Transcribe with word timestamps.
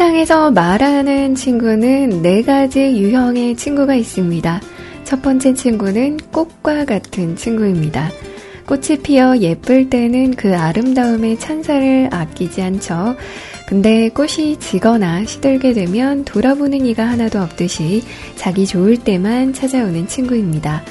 세상에서 0.00 0.50
말하는 0.50 1.34
친구는 1.34 2.22
네 2.22 2.42
가지 2.42 2.80
유형의 2.80 3.54
친구가 3.56 3.94
있습니다. 3.96 4.58
첫 5.04 5.20
번째 5.20 5.52
친구는 5.52 6.16
꽃과 6.32 6.86
같은 6.86 7.36
친구입니다. 7.36 8.10
꽃이 8.66 9.00
피어 9.02 9.36
예쁠 9.36 9.90
때는 9.90 10.36
그 10.36 10.56
아름다움의 10.56 11.38
찬사를 11.38 12.08
아끼지 12.10 12.62
않죠. 12.62 13.14
근데 13.66 14.08
꽃이 14.08 14.58
지거나 14.58 15.26
시들게 15.26 15.74
되면 15.74 16.24
돌아보는 16.24 16.86
이가 16.86 17.06
하나도 17.06 17.38
없듯이 17.42 18.02
자기 18.36 18.66
좋을 18.66 18.96
때만 18.96 19.52
찾아오는 19.52 20.06
친구입니다. 20.06 20.82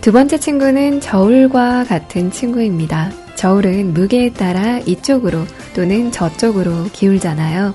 두 0.00 0.10
번째 0.10 0.40
친구는 0.40 1.02
저울과 1.02 1.84
같은 1.84 2.30
친구입니다. 2.30 3.12
저울은 3.34 3.92
무게에 3.92 4.32
따라 4.32 4.78
이쪽으로 4.78 5.44
또는 5.74 6.10
저쪽으로 6.10 6.84
기울잖아요. 6.94 7.74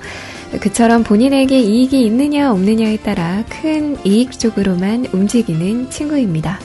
그처럼 0.60 1.04
본인에게 1.04 1.60
이익이 1.60 2.06
있느냐 2.06 2.52
없느냐에 2.52 2.98
따라 2.98 3.44
큰 3.50 3.98
이익 4.06 4.40
쪽으로만 4.40 5.08
움직이는 5.12 5.90
친구입니다. 5.90 6.60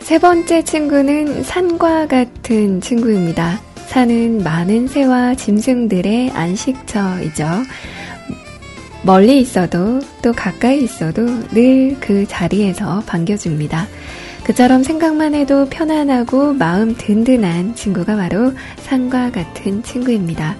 세 0.00 0.18
번째 0.18 0.62
친구는 0.62 1.42
산과 1.42 2.06
같은 2.06 2.80
친구입니다. 2.80 3.60
산은 3.86 4.42
많은 4.42 4.86
새와 4.86 5.34
짐승들의 5.34 6.30
안식처이죠. 6.30 7.44
멀리 9.02 9.40
있어도 9.40 10.00
또 10.22 10.32
가까이 10.32 10.82
있어도 10.82 11.24
늘 11.52 11.96
그 12.00 12.26
자리에서 12.26 13.02
반겨줍니다. 13.06 13.86
그처럼 14.44 14.82
생각만 14.82 15.34
해도 15.34 15.66
편안하고 15.68 16.52
마음 16.52 16.94
든든한 16.94 17.74
친구가 17.74 18.16
바로 18.16 18.52
산과 18.76 19.30
같은 19.30 19.82
친구입니다. 19.82 20.56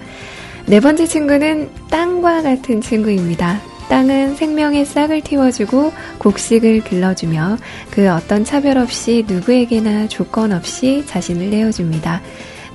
네 0.67 0.81
번째 0.81 1.07
친구는 1.07 1.69
땅과 1.91 2.43
같은 2.43 2.81
친구입니다. 2.81 3.61
땅은 3.91 4.37
생명의 4.37 4.87
싹을 4.87 5.21
틔워주고 5.21 5.93
곡식을 6.19 6.85
길러주며 6.85 7.59
그 7.91 8.11
어떤 8.11 8.43
차별 8.45 8.79
없이 8.79 9.25
누구에게나 9.29 10.09
조건 10.09 10.53
없이 10.53 11.05
자신을 11.07 11.51
내어줍니다. 11.51 12.23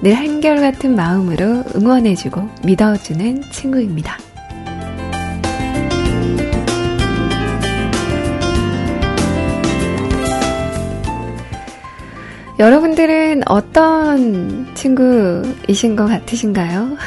늘 0.01 0.13
한결같은 0.13 0.95
마음으로 0.95 1.63
응원해주고 1.75 2.47
믿어주는 2.63 3.44
친구입니다. 3.51 4.28
여러분들은 12.59 13.43
어떤 13.47 14.67
친구이신 14.75 15.95
것 15.95 16.07
같으신가요? 16.07 16.97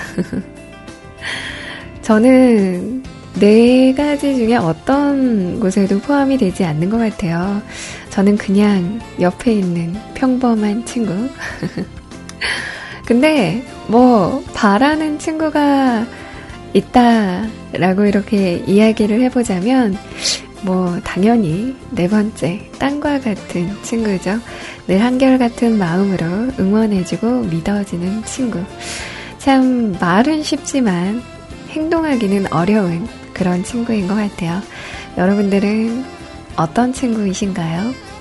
저는 2.00 3.02
네 3.38 3.92
가지 3.92 4.34
중에 4.34 4.56
어떤 4.56 5.60
곳에도 5.60 5.98
포함이 6.00 6.38
되지 6.38 6.64
않는 6.64 6.88
것 6.88 6.96
같아요. 6.96 7.60
저는 8.08 8.38
그냥 8.38 8.98
옆에 9.20 9.52
있는 9.52 9.94
평범한 10.14 10.86
친구. 10.86 11.12
근데 13.04 13.62
뭐 13.88 14.42
바라는 14.54 15.18
친구가 15.18 16.06
있다라고 16.72 18.06
이렇게 18.06 18.62
이야기를 18.66 19.20
해보자면 19.20 19.98
뭐 20.62 20.98
당연히 21.04 21.74
네 21.90 22.08
번째 22.08 22.70
땅과 22.78 23.20
같은 23.20 23.82
친구죠. 23.82 24.38
늘 24.86 25.02
한결같은 25.02 25.78
마음으로 25.78 26.26
응원해주고 26.58 27.42
믿어지는 27.42 28.24
친구. 28.24 28.60
참 29.38 29.96
말은 30.00 30.42
쉽지만 30.42 31.22
행동하기는 31.70 32.52
어려운 32.52 33.08
그런 33.32 33.64
친구인 33.64 34.06
것 34.06 34.14
같아요. 34.14 34.60
여러분들은 35.18 36.04
어떤 36.56 36.92
친구이신가요? 36.92 38.11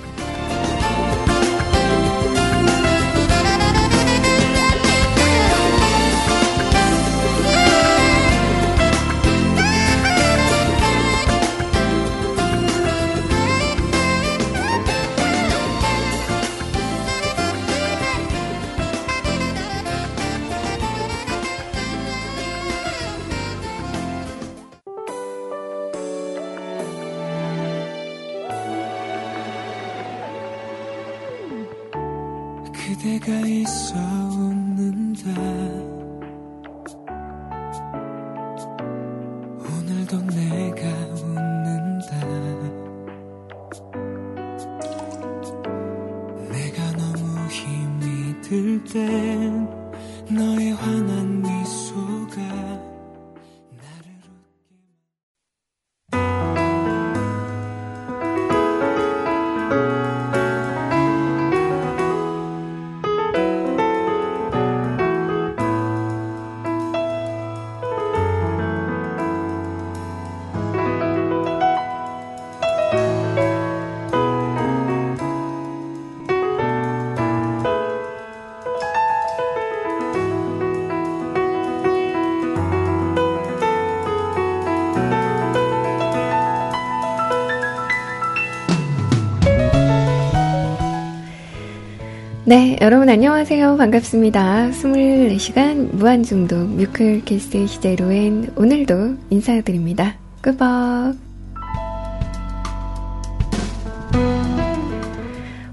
네, 92.44 92.76
여러분 92.80 93.08
안녕하세요. 93.08 93.76
반갑습니다. 93.76 94.70
24시간 94.72 95.94
무한중독 95.94 96.70
뮤클캐스트 96.70 97.68
시제로엔 97.68 98.54
오늘도 98.56 99.16
인사드립니다. 99.30 100.16
끄벅. 100.40 101.14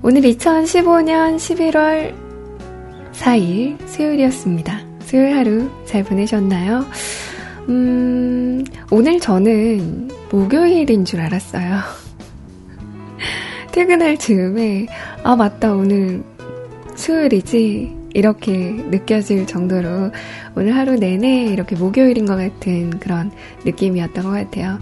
오늘 0.04 0.22
2015년 0.22 1.38
11월 1.38 2.14
4일 3.14 3.88
수요일이었습니다. 3.88 4.80
수요일 5.02 5.38
하루 5.38 5.72
잘 5.86 6.04
보내셨나요? 6.04 6.86
음, 7.68 8.64
오늘 8.92 9.20
저는 9.20 10.12
목요일인 10.32 11.04
줄 11.04 11.20
알았어요. 11.22 11.80
퇴근할 13.74 14.18
즈음에, 14.18 14.86
아, 15.24 15.36
맞다, 15.36 15.74
오늘 15.74 16.24
수요일이지 17.00 17.96
이렇게 18.14 18.52
느껴질 18.52 19.48
정도로 19.48 20.12
오늘 20.56 20.76
하루 20.76 20.96
내내 20.96 21.46
이렇게 21.46 21.78
목요일인 21.78 22.26
것 22.26 22.36
같은 22.36 23.00
그런 23.00 23.32
느낌이었던 23.64 24.24
것 24.24 24.32
같아요. 24.32 24.80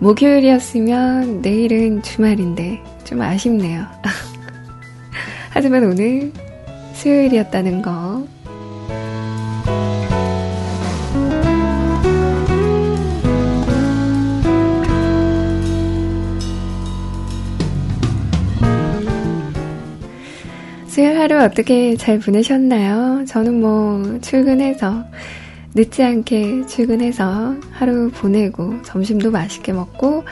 목요일이었으면 0.00 1.40
내일은 1.40 2.02
주말인데 2.02 2.82
좀 3.04 3.20
아쉽네요. 3.20 3.86
하지만 5.50 5.84
오늘 5.84 6.32
수요일이었다는 6.94 7.82
거 7.82 8.26
수요일 20.92 21.18
하루 21.18 21.38
어떻게 21.38 21.96
잘 21.96 22.18
보내셨나요? 22.18 23.24
저는 23.24 23.62
뭐 23.62 24.20
출근해서 24.20 25.02
늦지 25.74 26.02
않게 26.02 26.66
출근해서 26.66 27.56
하루 27.70 28.10
보내고 28.10 28.82
점심도 28.82 29.30
맛있게 29.30 29.72
먹고 29.72 30.24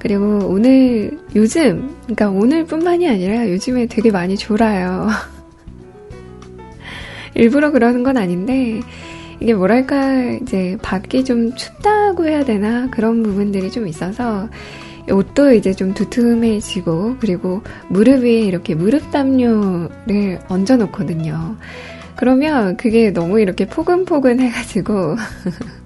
그리고 0.00 0.48
오늘 0.48 1.16
요즘 1.36 1.94
그러니까 2.06 2.28
오늘뿐만이 2.28 3.08
아니라 3.08 3.48
요즘에 3.50 3.86
되게 3.86 4.10
많이 4.10 4.36
졸아요. 4.36 5.06
일부러 7.34 7.70
그러는 7.70 8.02
건 8.02 8.16
아닌데, 8.16 8.80
이게 9.38 9.54
뭐랄까, 9.54 10.32
이제 10.42 10.76
밖이 10.82 11.24
좀 11.24 11.54
춥다고 11.54 12.26
해야 12.26 12.44
되나? 12.44 12.88
그런 12.90 13.22
부분들이 13.22 13.70
좀 13.70 13.86
있어서, 13.86 14.48
옷도 15.10 15.52
이제 15.52 15.72
좀 15.72 15.94
두툼해지고, 15.94 17.16
그리고 17.20 17.62
무릎 17.88 18.22
위에 18.24 18.40
이렇게 18.40 18.74
무릎 18.74 19.10
담요를 19.10 20.40
얹어 20.48 20.76
놓거든요. 20.76 21.56
그러면 22.16 22.76
그게 22.76 23.12
너무 23.12 23.40
이렇게 23.40 23.66
포근포근 23.66 24.40
해가지고, 24.40 25.16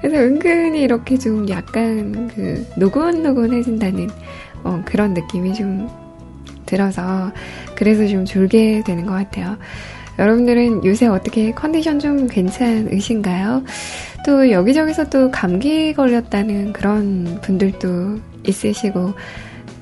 그래서 0.00 0.22
은근히 0.22 0.82
이렇게 0.82 1.18
좀 1.18 1.48
약간 1.48 2.28
그 2.34 2.66
노곤노곤해진다는 2.76 4.08
어, 4.62 4.82
그런 4.84 5.14
느낌이 5.14 5.54
좀 5.54 5.88
들어서 6.64 7.32
그래서 7.76 8.06
좀 8.06 8.24
졸게 8.24 8.82
되는 8.84 9.06
것 9.06 9.12
같아요. 9.12 9.56
여러분들은 10.18 10.84
요새 10.84 11.06
어떻게 11.06 11.52
컨디션 11.52 11.98
좀 11.98 12.26
괜찮으신가요? 12.26 13.64
또 14.24 14.50
여기저기서 14.50 15.08
또 15.10 15.30
감기 15.30 15.92
걸렸다는 15.92 16.72
그런 16.72 17.38
분들도 17.42 18.18
있으시고, 18.44 19.14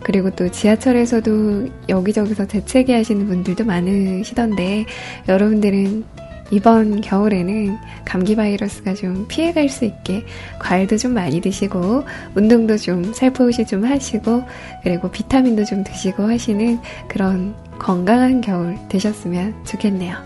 그리고 0.02 0.30
또 0.30 0.50
지하철에서도 0.50 1.68
여기저기서 1.88 2.46
재채기 2.46 2.92
하시는 2.92 3.26
분들도 3.26 3.64
많으시던데, 3.64 4.86
여러분들은 5.28 6.04
이번 6.50 7.00
겨울에는 7.00 7.78
감기 8.04 8.36
바이러스가 8.36 8.94
좀 8.94 9.26
피해갈 9.28 9.68
수 9.68 9.84
있게 9.84 10.24
과일도 10.58 10.98
좀 10.98 11.14
많이 11.14 11.40
드시고 11.40 12.04
운동도 12.34 12.76
좀 12.76 13.12
살포시 13.14 13.66
좀 13.66 13.84
하시고 13.84 14.44
그리고 14.82 15.10
비타민도 15.10 15.64
좀 15.64 15.82
드시고 15.82 16.24
하시는 16.24 16.78
그런 17.08 17.54
건강한 17.78 18.40
겨울 18.40 18.76
되셨으면 18.88 19.54
좋겠네요. 19.64 20.16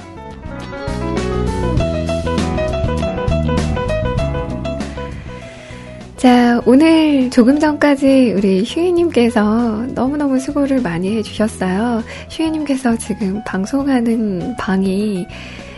자, 6.18 6.60
오늘 6.66 7.30
조금 7.30 7.60
전까지 7.60 8.34
우리 8.36 8.64
휴이님께서 8.64 9.86
너무너무 9.94 10.40
수고를 10.40 10.82
많이 10.82 11.16
해주셨어요. 11.16 12.02
휴이님께서 12.28 12.96
지금 12.96 13.40
방송하는 13.44 14.56
방이 14.58 15.24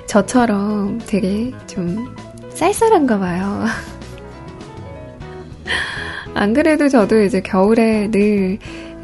저처럼 0.06 0.98
되게 1.06 1.52
좀 1.66 2.06
쌀쌀한가 2.54 3.18
봐요. 3.18 3.66
안 6.32 6.54
그래도 6.54 6.88
저도 6.88 7.20
이제 7.20 7.42
겨울에 7.42 8.10
늘 8.10 8.58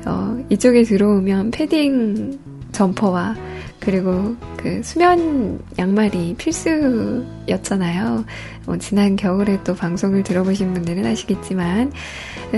어, 0.07 0.39
이쪽에 0.49 0.85
들어오면 0.85 1.51
패딩 1.51 2.39
점퍼와 2.77 3.35
그리고 3.81 4.37
그 4.57 4.83
수면 4.83 5.61
양말이 5.79 6.35
필수였잖아요. 6.37 8.25
어, 8.67 8.77
지난 8.79 9.17
겨울에 9.17 9.59
또 9.65 9.75
방송을 9.75 10.23
들어보신 10.23 10.75
분들은 10.75 11.07
아시겠지만 11.07 11.93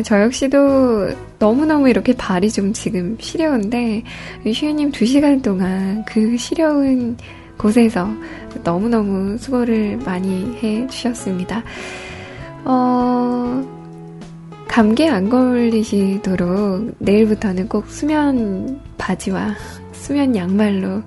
저 0.04 0.20
역시도 0.22 1.10
너무너무 1.38 1.88
이렇게 1.88 2.14
발이 2.14 2.50
좀 2.50 2.72
지금 2.72 3.16
시려운데 3.20 4.02
슈유님 4.44 4.90
2시간 4.90 5.42
동안 5.42 6.04
그 6.04 6.36
시려운 6.36 7.16
곳에서 7.56 8.08
너무너무 8.64 9.36
수고를 9.38 9.98
많이 9.98 10.56
해 10.62 10.86
주셨습니다. 10.88 11.62
어, 12.64 13.64
감기 14.66 15.08
안 15.08 15.28
걸리시도록 15.28 16.94
내일부터는 16.98 17.68
꼭 17.68 17.86
수면 17.88 18.80
바지와 18.96 19.54
수면 20.08 20.34
양말로 20.34 21.02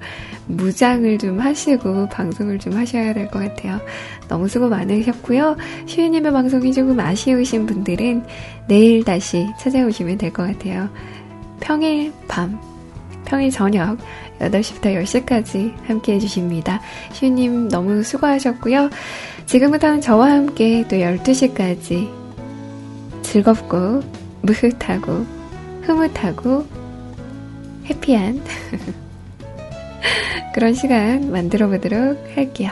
무장을 0.46 1.18
좀 1.18 1.40
하시고 1.40 2.08
방송을 2.10 2.60
좀 2.60 2.74
하셔야 2.74 3.14
될 3.16 3.32
것 3.32 3.40
같아요. 3.40 3.80
너무 4.28 4.48
수고 4.48 4.70
많으셨고요. 4.70 5.58
시우님의 5.88 6.32
방송이 6.32 6.72
조금 6.72 7.00
아쉬우신 7.00 7.66
분들은 7.66 8.24
내일 8.68 9.04
다시 9.04 9.48
찾아오시면 9.60 10.20
될 10.20 10.32
것 10.32 10.46
같아요. 10.46 10.88
평일 11.60 12.14
밤, 12.28 12.60
평일 13.26 13.50
저녁 13.50 13.98
8시부터 14.40 15.04
10시까지 15.04 15.74
함께 15.88 16.14
해주십니다. 16.14 16.80
슈님 17.14 17.70
너무 17.70 18.04
수고하셨고요. 18.04 18.92
지금부터는 19.48 20.00
저와 20.02 20.30
함께 20.30 20.86
또 20.88 20.96
12시까지 20.98 22.08
즐겁고 23.24 24.02
무흐하고 24.44 25.26
흐뭇하고 25.82 26.81
해피한 27.92 28.42
그런 30.54 30.74
시간 30.74 31.32
만들어 31.32 31.68
보도록 31.68 32.18
할게요. 32.36 32.72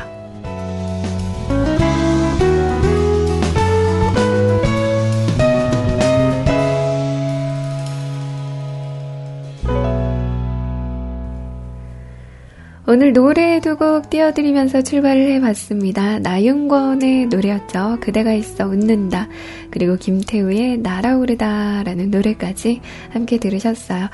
오늘 12.88 13.13
노래 13.13 13.60
두 13.60 13.75
곡 13.75 14.10
띄워드리면서 14.10 14.82
출발을 14.82 15.32
해봤습니다. 15.34 16.20
나윤권의 16.20 17.27
노래였죠. 17.27 17.98
그대가 18.01 18.34
있어 18.34 18.65
웃는다. 18.65 19.27
그리고 19.70 19.96
김태우의 19.96 20.79
날아오르다 20.79 21.84
라는 21.84 22.10
노래까지 22.10 22.82
함께 23.12 23.38
들으셨어요. 23.38 24.08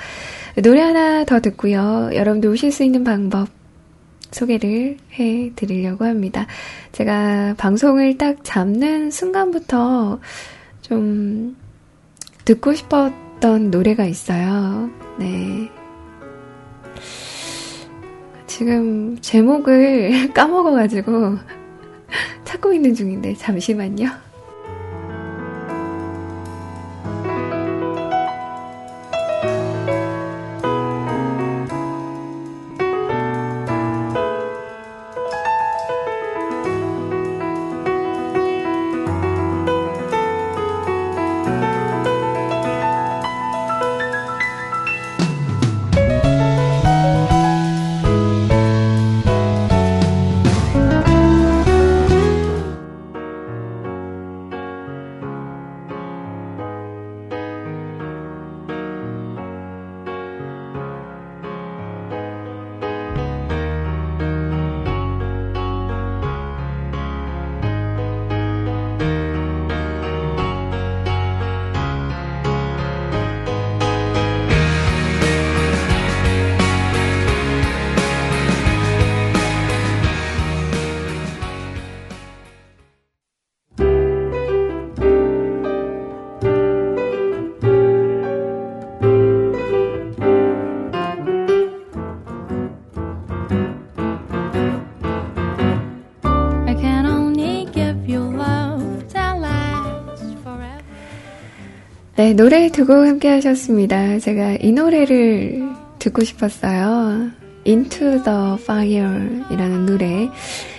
노래 0.63 0.81
하나 0.81 1.25
더 1.25 1.39
듣고요. 1.39 2.11
여러분들 2.13 2.49
오실 2.49 2.71
수 2.71 2.83
있는 2.83 3.03
방법 3.03 3.49
소개를 4.31 4.97
해 5.13 5.51
드리려고 5.55 6.05
합니다. 6.05 6.47
제가 6.91 7.55
방송을 7.57 8.17
딱 8.17 8.37
잡는 8.43 9.11
순간부터 9.11 10.19
좀 10.81 11.55
듣고 12.45 12.73
싶었던 12.73 13.71
노래가 13.71 14.05
있어요. 14.05 14.89
네. 15.19 15.69
지금 18.47 19.17
제목을 19.19 20.31
까먹어가지고 20.35 21.37
찾고 22.45 22.73
있는 22.73 22.93
중인데 22.93 23.35
잠시만요. 23.35 24.24
네, 102.25 102.33
노래 102.33 102.69
두 102.69 102.87
곡 102.87 103.05
함께 103.05 103.27
하셨습니다. 103.29 104.17
제가 104.17 104.57
이 104.59 104.71
노래를 104.71 105.61
듣고 105.99 106.23
싶었어요. 106.23 107.29
Into 107.67 108.23
the 108.23 108.53
Fire 108.63 109.43
이라는 109.51 109.85
노래. 109.85 110.27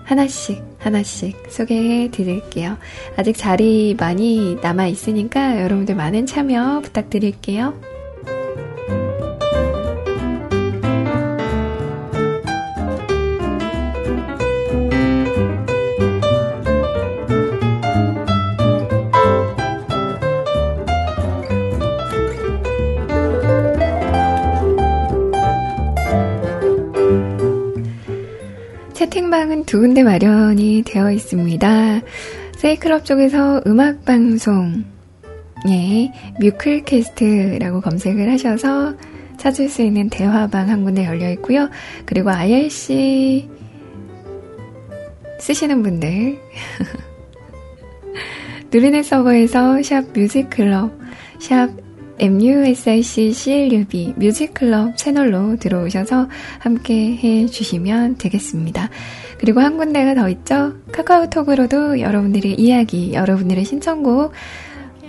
하나씩, 0.05 0.61
하나씩 0.79 1.37
소개해 1.49 2.11
드릴게요. 2.11 2.77
아직 3.17 3.37
자리 3.37 3.95
많이 3.99 4.57
남아 4.61 4.89
있으니까 4.89 5.63
여러분들 5.63 5.95
많은 5.95 6.27
참여 6.27 6.81
부탁드릴게요. 6.81 7.90
채팅방은 29.41 29.65
두 29.65 29.81
군데 29.81 30.03
마련이 30.03 30.83
되어 30.85 31.11
있습니다. 31.11 32.01
세이클럽 32.57 33.07
쪽에서 33.07 33.63
음악방송, 33.67 34.85
예, 35.69 36.13
뮤클캐스트라고 36.41 37.81
검색을 37.81 38.31
하셔서 38.31 38.95
찾을 39.39 39.71
수 39.71 39.81
있는 39.81 40.11
대화방 40.11 40.69
한 40.69 40.85
군데 40.85 41.07
열려 41.07 41.31
있고요. 41.33 41.71
그리고 42.05 42.31
IRC 42.31 43.49
쓰시는 45.39 45.83
분들, 45.83 46.39
누리넷 48.71 49.05
서버에서 49.07 49.83
샵 49.83 50.13
뮤직클럽, 50.13 50.93
샵 51.39 51.71
MUSIC 52.19 53.33
CLUB 53.33 54.15
뮤직클럽 54.19 54.99
채널로 54.99 55.57
들어오셔서 55.57 56.29
함께 56.59 57.17
해 57.17 57.47
주시면 57.47 58.19
되겠습니다. 58.19 58.91
그리고 59.41 59.61
한 59.61 59.79
군데가 59.79 60.15
더 60.15 60.29
있죠? 60.29 60.75
카카오톡으로도 60.93 62.01
여러분들의 62.01 62.61
이야기, 62.61 63.15
여러분들의 63.15 63.65
신청곡 63.65 64.33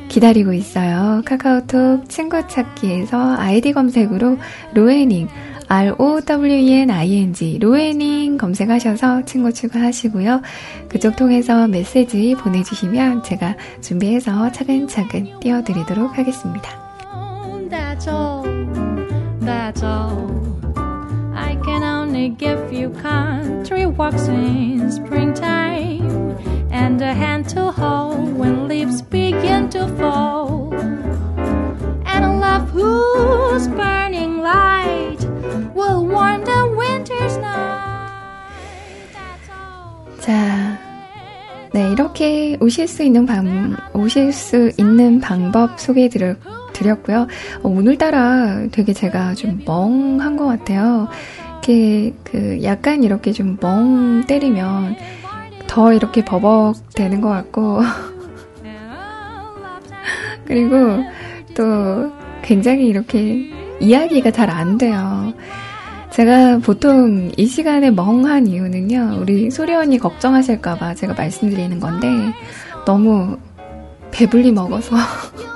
기다리고 0.07 0.53
있어요. 0.53 1.21
카카오톡 1.25 2.07
친구 2.07 2.41
찾기에서 2.47 3.35
아이디 3.35 3.73
검색으로 3.73 4.37
로에닝, 4.73 5.27
R-O-W-E-N-I-N-G, 5.67 7.59
로에닝 7.59 8.37
검색하셔서 8.37 9.25
친구 9.25 9.51
추가하시고요. 9.51 10.41
그쪽 10.87 11.17
통해서 11.17 11.67
메시지 11.67 12.33
보내주시면 12.39 13.23
제가 13.23 13.57
준비해서 13.81 14.49
차근차근 14.53 15.41
띄워드리도록 15.41 16.17
하겠습니다. 16.17 16.81
that's. 19.73 20.60
Can 21.63 21.83
only 21.83 22.29
give 22.29 22.73
you 22.73 22.89
country 22.89 23.85
walks 23.85 24.27
in 24.27 24.91
springtime 24.91 26.37
and 26.71 27.01
a 27.01 27.13
hand 27.13 27.47
to 27.49 27.71
hold 27.71 28.37
when 28.37 28.67
leaves 28.67 29.01
begin 29.01 29.69
to 29.69 29.87
fall. 29.97 30.73
And 32.05 32.25
a 32.25 32.33
love 32.33 32.69
whose 32.71 33.67
burning 33.67 34.41
light 34.41 35.19
will 35.75 36.05
warm 36.05 36.43
the 36.43 36.75
winter's 36.75 37.37
night. 37.37 38.09
자, 40.19 40.77
네, 41.73 41.91
이렇게 41.91 42.57
오실 42.59 42.87
수 42.87 43.03
있는 43.03 43.25
방, 43.25 43.75
오실 43.93 44.33
수 44.33 44.71
있는 44.77 45.19
방법 45.19 45.79
소개해 45.79 46.09
드렸고요. 46.73 47.27
어, 47.63 47.69
오늘따라 47.69 48.67
되게 48.71 48.93
제가 48.93 49.35
좀 49.35 49.61
멍한 49.65 50.37
것 50.37 50.45
같아요. 50.45 51.07
이렇게 51.61 52.13
그 52.23 52.63
약간 52.63 53.03
이렇게 53.03 53.31
좀 53.31 53.57
멍 53.61 54.25
때리면 54.25 54.95
더 55.67 55.93
이렇게 55.93 56.25
버벅 56.25 56.75
되는 56.95 57.21
것 57.21 57.29
같고 57.29 57.81
그리고 60.45 61.03
또 61.53 62.11
굉장히 62.41 62.87
이렇게 62.87 63.49
이야기가 63.79 64.31
잘 64.31 64.49
안 64.49 64.77
돼요. 64.77 65.33
제가 66.09 66.57
보통 66.59 67.31
이 67.37 67.45
시간에 67.45 67.89
멍한 67.89 68.47
이유는요, 68.47 69.19
우리 69.21 69.49
소리 69.49 69.73
언니 69.73 69.97
걱정하실까봐 69.97 70.95
제가 70.95 71.13
말씀드리는 71.13 71.79
건데, 71.79 72.07
너무 72.85 73.37
배불리 74.11 74.51
먹어서. 74.51 74.97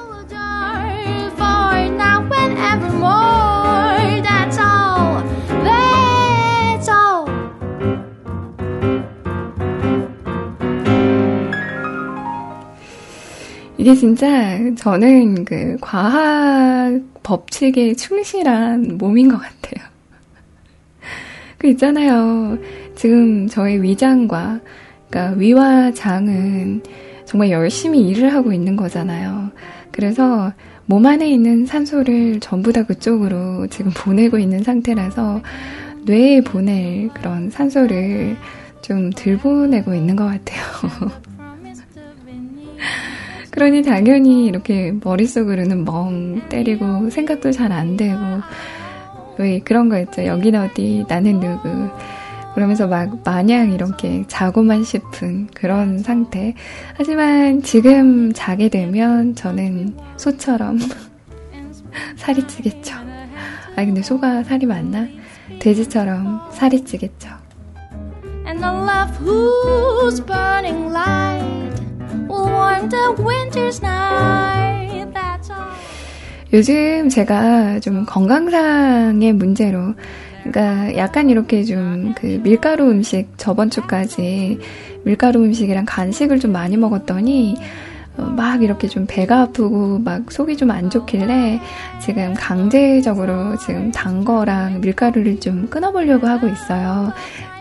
이게 13.85 13.93
진짜 13.93 14.57
저는 14.77 15.45
그 15.45 15.77
과학 15.79 16.99
법칙에 17.21 17.93
충실한 17.93 18.97
몸인 18.97 19.29
것 19.29 19.37
같아요. 19.37 19.85
그 21.59 21.67
있잖아요. 21.67 22.57
지금 22.95 23.47
저희 23.47 23.79
위장과, 23.79 24.59
그러니까 25.07 25.37
위와 25.37 25.91
장은 25.91 26.81
정말 27.25 27.51
열심히 27.51 28.07
일을 28.07 28.33
하고 28.33 28.51
있는 28.51 28.75
거잖아요. 28.75 29.51
그래서 29.91 30.51
몸 30.87 31.05
안에 31.05 31.29
있는 31.29 31.67
산소를 31.67 32.39
전부 32.39 32.73
다 32.73 32.81
그쪽으로 32.81 33.67
지금 33.67 33.91
보내고 33.95 34.39
있는 34.39 34.63
상태라서 34.63 35.43
뇌에 36.05 36.41
보낼 36.41 37.09
그런 37.09 37.51
산소를 37.51 38.35
좀덜 38.81 39.37
보내고 39.37 39.93
있는 39.93 40.15
것 40.15 40.25
같아요. 40.25 40.63
그러니 43.55 43.83
당연히 43.83 44.45
이렇게 44.45 44.93
머릿속으로는 45.03 45.85
멍 45.85 46.41
때리고 46.49 47.09
생각도 47.09 47.51
잘 47.51 47.71
안 47.71 47.97
되고 47.97 48.19
왜 49.37 49.59
그런 49.59 49.89
거 49.89 49.99
있죠. 50.01 50.25
여긴 50.25 50.55
어디 50.55 51.03
나는 51.07 51.39
누구 51.39 51.89
그러면서 52.53 52.87
막 52.87 53.17
마냥 53.25 53.71
이렇게 53.73 54.23
자고만 54.27 54.83
싶은 54.83 55.47
그런 55.53 55.99
상태. 55.99 56.53
하지만 56.95 57.61
지금 57.63 58.31
자게 58.33 58.69
되면 58.69 59.35
저는 59.35 59.95
소처럼 60.17 60.79
살이 62.15 62.45
찌겠죠. 62.47 62.93
아 63.75 63.83
근데 63.85 64.01
소가 64.01 64.43
살이 64.43 64.65
많나? 64.65 65.07
돼지처럼 65.59 66.41
살이 66.51 66.83
찌겠죠. 66.85 67.29
And 72.29 72.91
the 72.91 72.97
love 72.97 73.17
whose 73.17 73.19
burning 73.19 73.19
light 73.19 73.19
will 73.19 73.19
warm 73.19 73.19
the 73.19 73.23
winter's 73.23 73.81
night. 73.81 75.13
That's 75.13 75.51
all. 75.51 75.75
요즘 76.53 77.09
제가 77.09 77.79
좀 77.81 78.05
건강상의 78.05 79.33
문제로 79.33 79.93
그러니까 80.43 80.95
약간 80.97 81.29
이렇게 81.29 81.63
좀 81.63 82.13
그 82.15 82.39
밀가루 82.43 82.89
음식 82.89 83.27
저번 83.37 83.69
주까지 83.69 84.59
밀가루 85.03 85.43
음식이랑 85.43 85.85
간식을 85.85 86.39
좀 86.39 86.51
많이 86.51 86.77
먹었더니 86.77 87.55
어, 88.17 88.21
막 88.23 88.63
이렇게 88.63 88.87
좀 88.87 89.05
배가 89.07 89.41
아프고 89.41 89.99
막 89.99 90.31
속이 90.31 90.55
좀 90.57 90.71
안 90.71 90.89
좋길래 90.89 91.59
지금 92.01 92.33
강제적으로 92.33 93.57
지금 93.57 93.91
단 93.91 94.23
거랑 94.23 94.81
밀가루를 94.81 95.39
좀 95.39 95.67
끊어보려고 95.69 96.27
하고 96.27 96.47
있어요. 96.47 97.11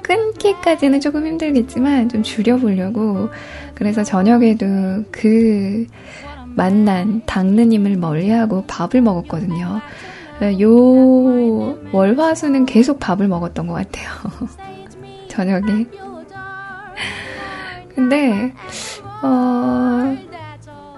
끊기까지는 0.05 1.01
조금 1.01 1.27
힘들겠지만 1.27 2.11
좀 2.11 2.23
줄여보려고 2.23 3.31
그래서 3.75 4.05
저녁에도 4.05 4.67
그 5.11 5.87
만난 6.55 7.23
당느님을 7.27 7.97
멀리하고 7.97 8.65
밥을 8.67 9.01
먹었거든요. 9.01 9.81
요 10.61 11.79
월화수는 11.91 12.67
계속 12.67 13.01
밥을 13.01 13.29
먹었던 13.29 13.67
것 13.67 13.75
같아요. 13.75 14.09
저녁에. 15.29 15.87
근데 17.95 18.53
어, 19.23 20.17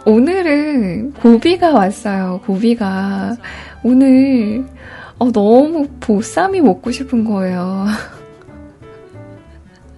오늘은 0.05 1.13
고비가 1.13 1.73
왔어요. 1.73 2.41
고비가 2.45 3.37
오늘 3.85 4.67
어, 5.19 5.31
너무 5.31 5.87
보쌈이 6.01 6.61
먹고 6.61 6.91
싶은 6.91 7.25
거예요. 7.25 7.87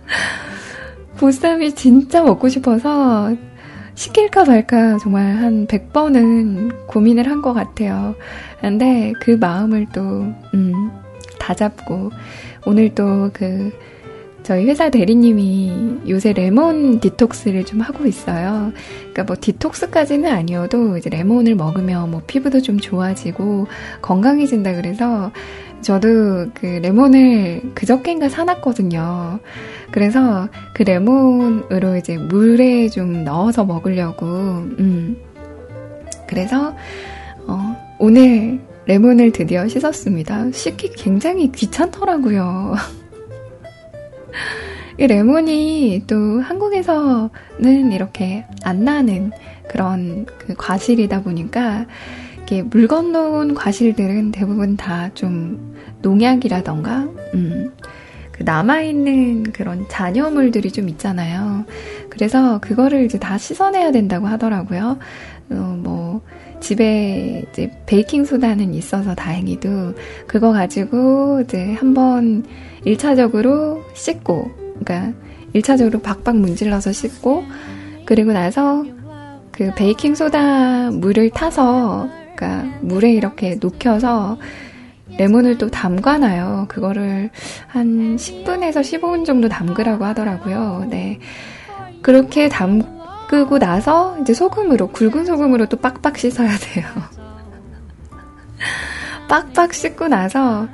보쌈이 1.18 1.74
진짜 1.74 2.22
먹고 2.22 2.48
싶어서 2.48 3.34
시킬까 3.94 4.44
말까 4.44 4.98
정말 4.98 5.36
한 5.36 5.66
100번은 5.66 6.86
고민을 6.86 7.28
한 7.28 7.42
것 7.42 7.52
같아요. 7.52 8.14
근데 8.60 9.12
그 9.20 9.32
마음을 9.32 9.86
또, 9.92 10.32
음, 10.54 10.90
다 11.38 11.54
잡고, 11.54 12.10
오늘 12.66 12.94
또 12.94 13.30
그, 13.32 13.72
저희 14.48 14.64
회사 14.64 14.88
대리님이 14.88 16.08
요새 16.08 16.32
레몬 16.32 17.00
디톡스를 17.00 17.66
좀 17.66 17.80
하고 17.80 18.06
있어요. 18.06 18.72
그러니까 19.00 19.24
뭐 19.24 19.36
디톡스까지는 19.38 20.32
아니어도 20.32 20.96
이제 20.96 21.10
레몬을 21.10 21.54
먹으면 21.54 22.10
뭐 22.10 22.22
피부도 22.26 22.62
좀 22.62 22.80
좋아지고 22.80 23.66
건강해진다 24.00 24.72
그래서 24.72 25.32
저도 25.82 26.46
그 26.54 26.64
레몬을 26.64 27.72
그저께인가 27.74 28.30
사놨거든요. 28.30 29.38
그래서 29.90 30.48
그 30.72 30.82
레몬으로 30.82 31.96
이제 31.96 32.16
물에 32.16 32.88
좀 32.88 33.24
넣어서 33.24 33.66
먹으려고, 33.66 34.24
음. 34.26 35.18
그래서, 36.26 36.74
어, 37.46 37.76
오늘 37.98 38.60
레몬을 38.86 39.30
드디어 39.32 39.68
씻었습니다. 39.68 40.52
씻기 40.52 40.92
굉장히 40.96 41.52
귀찮더라고요. 41.52 42.74
이 44.98 45.06
레몬이 45.06 46.04
또 46.06 46.40
한국에서는 46.40 47.92
이렇게 47.92 48.44
안 48.64 48.84
나는 48.84 49.30
그런 49.68 50.26
그 50.38 50.54
과실이다 50.54 51.22
보니까 51.22 51.86
이렇게 52.36 52.62
물 52.62 52.88
건너온 52.88 53.54
과실들은 53.54 54.32
대부분 54.32 54.76
다 54.76 55.10
좀 55.14 55.76
농약이라던가, 56.02 57.08
음, 57.34 57.72
그 58.32 58.42
남아있는 58.44 59.52
그런 59.52 59.86
잔여물들이 59.88 60.70
좀 60.70 60.88
있잖아요. 60.88 61.64
그래서 62.08 62.58
그거를 62.60 63.04
이제 63.04 63.18
다 63.18 63.36
씻어내야 63.36 63.90
된다고 63.92 64.26
하더라고요. 64.26 64.98
어, 65.50 65.54
뭐, 65.54 66.20
집에 66.60 67.44
이제 67.50 67.70
베이킹소다는 67.86 68.74
있어서 68.74 69.14
다행히도 69.14 69.94
그거 70.26 70.52
가지고 70.52 71.40
이제 71.42 71.74
한번 71.74 72.44
1차적으로 72.94 73.82
씻고, 73.94 74.50
그러니까 74.78 75.18
1차적으로 75.54 76.02
박박 76.02 76.36
문질러서 76.36 76.92
씻고, 76.92 77.44
그리고 78.04 78.32
나서 78.32 78.84
그 79.52 79.72
베이킹 79.74 80.14
소다 80.14 80.90
물을 80.92 81.30
타서 81.30 82.08
그러니까 82.36 82.78
물에 82.80 83.12
이렇게 83.12 83.56
녹여서 83.60 84.38
레몬을 85.18 85.58
또 85.58 85.68
담가놔요. 85.68 86.66
그거를 86.68 87.30
한 87.66 88.16
10분에서 88.16 88.80
15분 88.80 89.24
정도 89.24 89.48
담그라고 89.48 90.04
하더라고요. 90.04 90.86
네. 90.88 91.18
그렇게 92.02 92.48
담그고 92.48 93.58
나서 93.58 94.16
이제 94.20 94.32
소금으로, 94.32 94.88
굵은 94.88 95.26
소금으로 95.26 95.66
또 95.66 95.76
빡빡 95.76 96.16
씻어야 96.16 96.56
돼요. 96.56 96.86
빡빡 99.28 99.74
씻고 99.74 100.06
나서, 100.06 100.68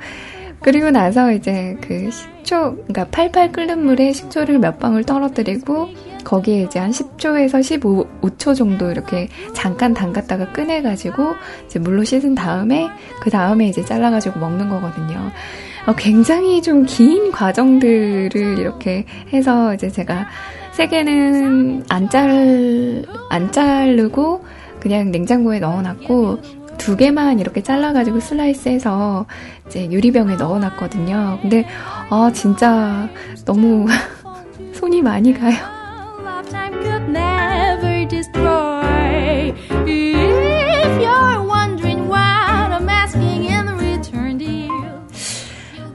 그리고 0.65 0.89
나서 0.89 1.31
이제 1.31 1.77
그 1.79 2.09
식초, 2.09 2.71
그러니까 2.87 3.05
팔팔 3.11 3.51
끓는 3.51 3.85
물에 3.85 4.13
식초를 4.13 4.57
몇 4.57 4.79
방울 4.79 5.03
떨어뜨리고, 5.03 5.89
거기에 6.23 6.63
이제 6.63 6.79
한 6.79 6.89
10초에서 6.89 7.59
15초 7.61 8.55
정도 8.55 8.89
이렇게 8.89 9.27
잠깐 9.53 9.93
담갔다가 9.93 10.53
꺼내가지고 10.53 11.35
이제 11.67 11.77
물로 11.77 12.03
씻은 12.03 12.33
다음에 12.33 12.89
그 13.21 13.29
다음에 13.29 13.67
이제 13.67 13.85
잘라가지고 13.85 14.39
먹는 14.39 14.67
거거든요. 14.69 15.29
어, 15.85 15.93
굉장히 15.95 16.63
좀 16.63 16.87
긴 16.87 17.31
과정들을 17.31 18.57
이렇게 18.57 19.05
해서 19.31 19.75
이제 19.75 19.91
제가 19.91 20.25
세 20.71 20.87
개는 20.87 21.85
안 21.89 22.09
잘, 22.09 23.05
안 23.29 23.51
자르고 23.51 24.43
그냥 24.79 25.11
냉장고에 25.11 25.59
넣어놨고 25.59 26.64
두 26.77 26.95
개만 26.95 27.39
이렇게 27.39 27.61
잘라가지고 27.61 28.19
슬라이스해서 28.19 29.25
이제 29.67 29.89
유리병에 29.91 30.35
넣어놨거든요. 30.35 31.39
근데, 31.41 31.65
아, 32.09 32.31
진짜 32.33 33.09
너무 33.45 33.85
손이 34.73 35.01
많이 35.01 35.33
가요. 35.33 35.55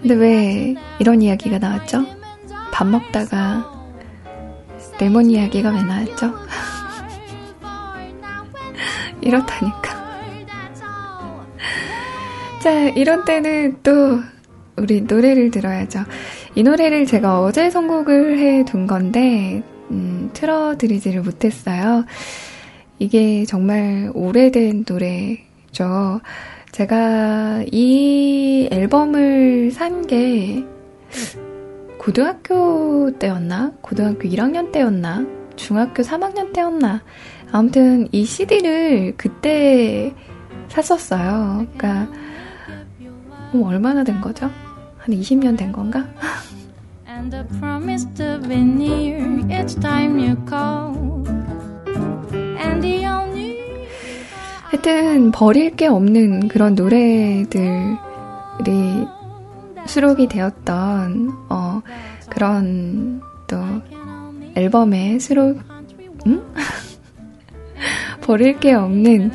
근데 0.00 0.14
왜 0.14 0.74
이런 0.98 1.22
이야기가 1.22 1.58
나왔죠? 1.58 2.04
밥 2.72 2.86
먹다가 2.86 3.64
레몬 4.98 5.30
이야기가 5.30 5.70
왜 5.70 5.82
나왔죠? 5.82 6.34
이렇다니까. 9.20 9.89
자, 12.62 12.88
이런 12.90 13.25
때는 13.25 13.79
또 13.83 14.20
우리 14.77 15.01
노래를 15.03 15.51
들어야죠. 15.51 16.01
이 16.55 16.62
노래를 16.62 17.07
제가 17.07 17.40
어제 17.40 17.70
선곡을 17.70 18.38
해 18.38 18.64
둔 18.64 18.87
건데, 18.87 19.62
음, 19.90 20.31
틀어드리지를 20.35 21.23
못했어요. 21.23 22.05
이게 22.99 23.44
정말 23.46 24.11
오래된 24.14 24.85
노래죠. 24.88 26.20
제가 26.73 27.64
이 27.73 28.68
앨범을 28.70 29.70
산 29.73 30.07
게 30.07 30.64
고등학교 31.99 33.11
때였나? 33.18 33.73
고등학교 33.81 34.29
1학년 34.29 34.73
때였나? 34.73 35.27
중학교 35.57 36.03
3학년 36.03 36.53
때였나? 36.53 37.03
아무튼 37.53 38.09
이 38.12 38.25
CD를 38.25 39.14
그때 39.16 40.14
샀었어요. 40.68 41.66
그러니까 41.77 42.09
뭐 43.52 43.68
얼마나 43.68 44.04
된 44.04 44.20
거죠? 44.20 44.50
한 44.98 45.14
20년 45.14 45.56
된 45.56 45.72
건가? 45.72 46.06
And 47.08 47.34
I 47.34 47.44
promise 47.58 48.06
to 48.14 48.40
be 48.48 48.56
near 48.56 49.20
each 49.50 49.78
time 49.80 50.18
you 50.18 50.36
call. 50.48 50.94
And 52.58 52.80
the 52.80 53.06
only 53.06 53.58
하여튼 54.64 55.32
버릴 55.32 55.74
게 55.76 55.86
없는 55.86 56.48
그런 56.48 56.74
노래들이 56.74 57.58
수록이 59.86 60.28
되었던 60.28 61.30
어 61.48 61.82
그런 62.28 63.20
또 63.48 63.58
앨범에 64.54 65.18
수록 65.18 65.58
음? 66.26 66.42
버릴 68.22 68.60
게 68.60 68.74
없는 68.74 69.32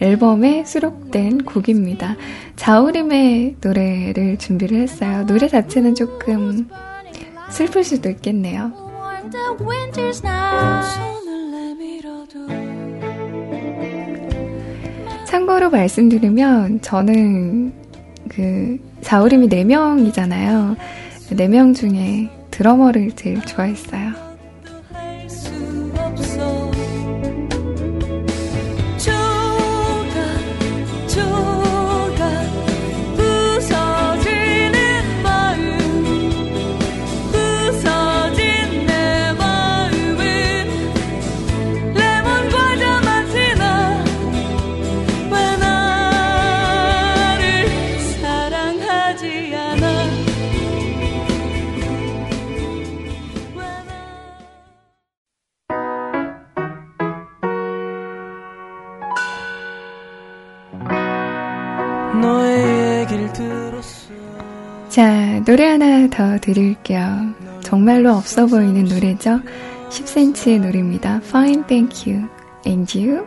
앨범에 0.00 0.64
수록된 0.64 1.44
곡입니다. 1.44 2.16
자우림의 2.56 3.56
노래를 3.60 4.38
준비를 4.38 4.78
했어요. 4.78 5.26
노래 5.26 5.48
자체는 5.48 5.94
조금 5.94 6.68
슬플 7.50 7.84
수도 7.84 8.08
있겠네요. 8.10 8.72
참고로 15.26 15.70
말씀드리면 15.70 16.80
저는 16.80 17.72
그 18.28 18.78
자우림이 19.00 19.48
4명이잖아요. 19.48 20.76
4명 21.30 21.74
중에 21.74 22.30
드러머를 22.50 23.12
제일 23.12 23.40
좋아했어요. 23.42 24.27
자, 64.88 65.40
노래 65.44 65.68
하나 65.68 66.08
더 66.08 66.38
드릴게요. 66.38 67.34
정말로 67.60 68.12
없어 68.12 68.46
보이는 68.46 68.84
노래죠. 68.84 69.40
10cm의 69.90 70.60
노래입니다. 70.60 71.20
Fine, 71.24 71.64
thank 71.66 72.12
you. 72.12 72.28
And 72.66 72.98
you? 72.98 73.26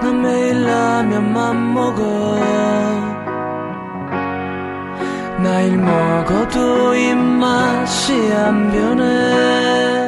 난 0.00 0.22
매일 0.22 0.64
라면만 0.64 1.74
먹어 1.74 2.36
나일 5.42 5.76
먹어도 5.76 6.94
입맛이 6.94 8.12
안 8.32 8.72
변해 8.72 10.05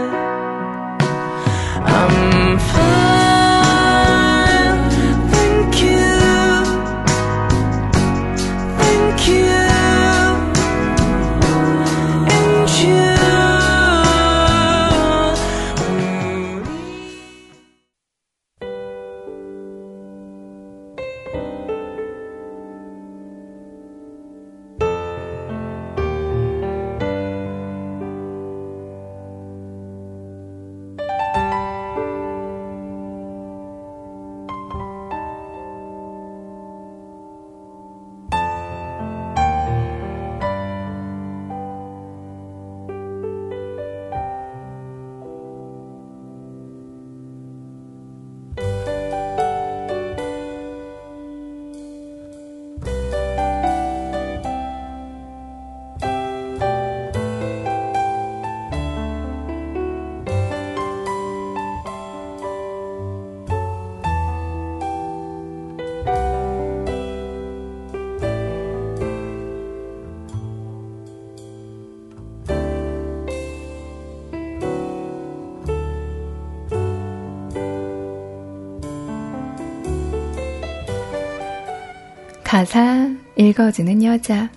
가사 82.58 83.08
읽어주는 83.36 84.02
여자 84.02 84.50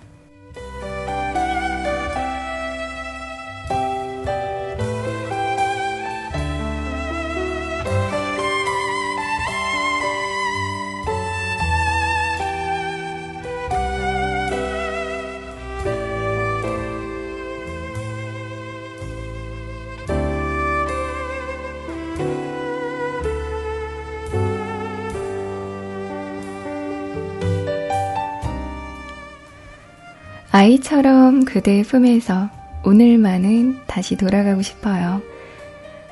아이처럼 30.62 31.44
그대 31.44 31.82
품에서 31.82 32.48
오늘만은 32.84 33.80
다시 33.88 34.16
돌아가고 34.16 34.62
싶어요. 34.62 35.20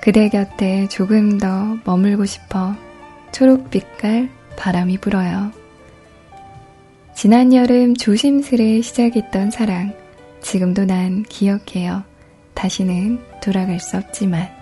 그대 0.00 0.28
곁에 0.28 0.88
조금 0.88 1.38
더 1.38 1.78
머물고 1.84 2.24
싶어 2.24 2.74
초록빛깔 3.30 4.28
바람이 4.56 4.98
불어요. 4.98 5.52
지난 7.14 7.54
여름 7.54 7.94
조심스레 7.94 8.80
시작했던 8.80 9.52
사랑, 9.52 9.94
지금도 10.42 10.84
난 10.84 11.22
기억해요. 11.22 12.02
다시는 12.54 13.20
돌아갈 13.40 13.78
수 13.78 13.98
없지만. 13.98 14.59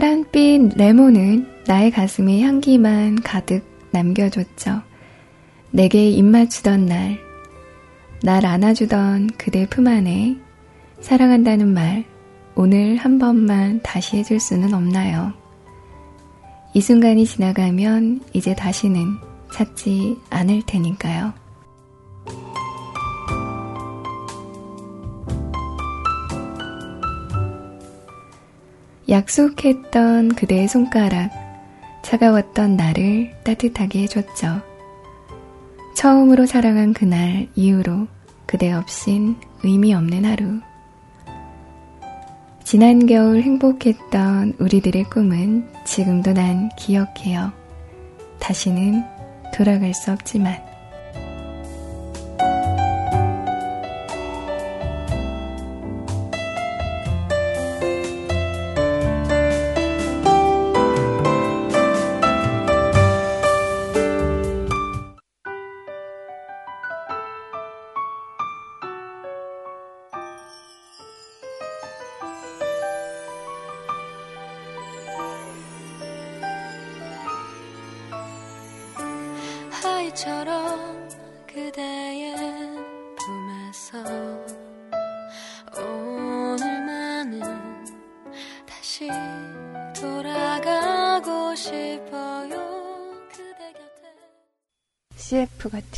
파란빛 0.00 0.78
레몬은 0.78 1.46
나의 1.66 1.90
가슴에 1.90 2.40
향기만 2.40 3.20
가득 3.20 3.62
남겨줬죠. 3.90 4.80
내게 5.72 6.08
입맞추던 6.08 6.86
날, 6.86 7.18
날 8.22 8.46
안아주던 8.46 9.32
그대 9.36 9.68
품 9.68 9.88
안에 9.88 10.38
사랑한다는 11.02 11.68
말, 11.74 12.06
오늘 12.54 12.96
한 12.96 13.18
번만 13.18 13.80
다시 13.82 14.16
해줄 14.16 14.40
수는 14.40 14.72
없나요? 14.72 15.34
이 16.72 16.80
순간이 16.80 17.26
지나가면 17.26 18.22
이제 18.32 18.54
다시는 18.54 19.18
찾지 19.52 20.16
않을 20.30 20.62
테니까요. 20.64 21.34
약속했던 29.10 30.36
그대의 30.36 30.68
손가락, 30.68 31.30
차가웠던 32.02 32.76
나를 32.76 33.34
따뜻하게 33.42 34.02
해줬죠. 34.02 34.62
처음으로 35.96 36.46
사랑한 36.46 36.92
그날 36.92 37.48
이후로 37.56 38.06
그대 38.46 38.72
없인 38.72 39.36
의미 39.64 39.92
없는 39.94 40.24
하루. 40.24 40.60
지난 42.62 43.06
겨울 43.06 43.42
행복했던 43.42 44.54
우리들의 44.60 45.02
꿈은 45.04 45.68
지금도 45.84 46.32
난 46.32 46.68
기억해요. 46.78 47.52
다시는 48.38 49.02
돌아갈 49.52 49.92
수 49.92 50.12
없지만. 50.12 50.69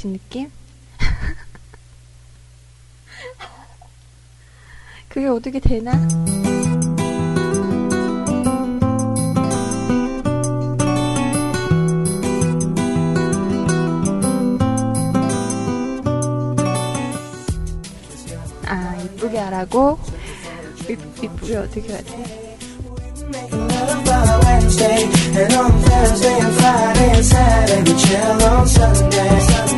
같은 0.02 0.12
느낌? 0.12 0.50
그게 5.08 5.28
어떻게 5.28 5.60
되나? 5.60 5.92
하고 19.52 19.98
이쁘게 20.88 21.56
어떻게 21.56 21.92
하지? 21.92 22.42
합니다. 28.82 29.71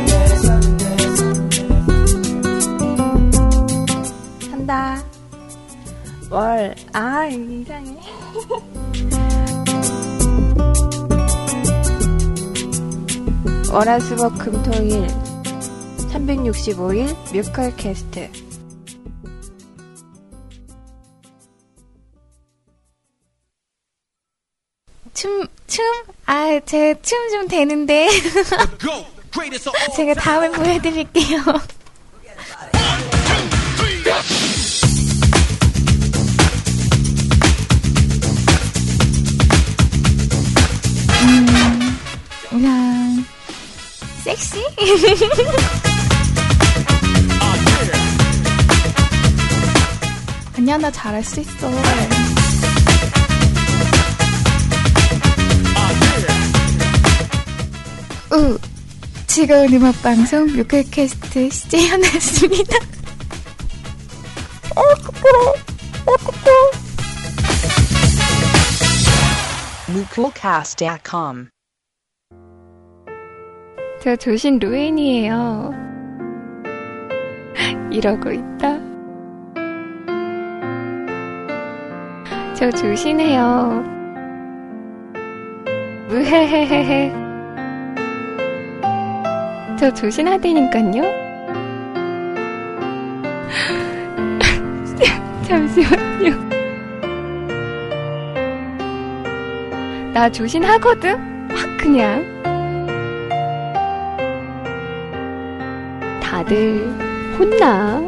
월, 6.35 6.75
아, 6.91 7.27
이상해. 7.27 7.95
월화수목 13.71 14.37
금토일 14.39 15.07
365일 16.11 17.15
뮤컬 17.33 17.75
캐스트 17.75 18.29
춤, 25.13 25.47
춤? 25.67 25.85
아, 26.25 26.59
제 26.65 26.93
춤 27.01 27.29
좀 27.31 27.47
되는데. 27.47 28.07
제가 29.95 30.13
다음에 30.15 30.49
보여드릴게요. 30.49 31.37
섹시? 44.35 44.65
아니야, 50.57 50.77
나 50.77 50.91
잘할 50.91 51.23
수 51.23 51.39
있어. 51.39 51.69
우, 58.31 58.57
즐거운 59.27 59.73
음악방송 59.73 60.47
뮤클캐스트 60.47 61.49
CJ현아였습니다. 61.49 62.77
어, 64.75 64.81
부끄러워. 65.01 65.53
어, 66.05 66.17
부끄러워. 66.17 66.71
무클cast.com 69.87 71.54
저 74.05 74.15
조신 74.15 74.59
루엔이에요. 74.59 75.73
이러고 77.89 78.31
있다. 78.31 78.77
저 82.53 82.69
조신해요. 82.69 83.83
무헤헤헤헤. 86.07 87.11
저 89.79 89.91
조신하다니까요. 89.91 91.01
잠시만요. 95.47 96.29
나 100.13 100.29
조신하거든? 100.29 101.49
확 101.49 101.77
그냥. 101.79 102.34
다들 106.45 106.87
혼나. 107.39 108.03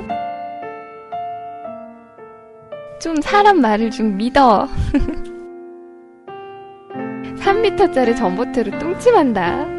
좀 2.99 3.19
사람 3.21 3.61
말을 3.61 3.91
좀 3.91 4.15
믿어. 4.15 4.67
3미터짜리 7.37 8.15
전봇대로 8.15 8.77
뚱침한다. 8.77 9.76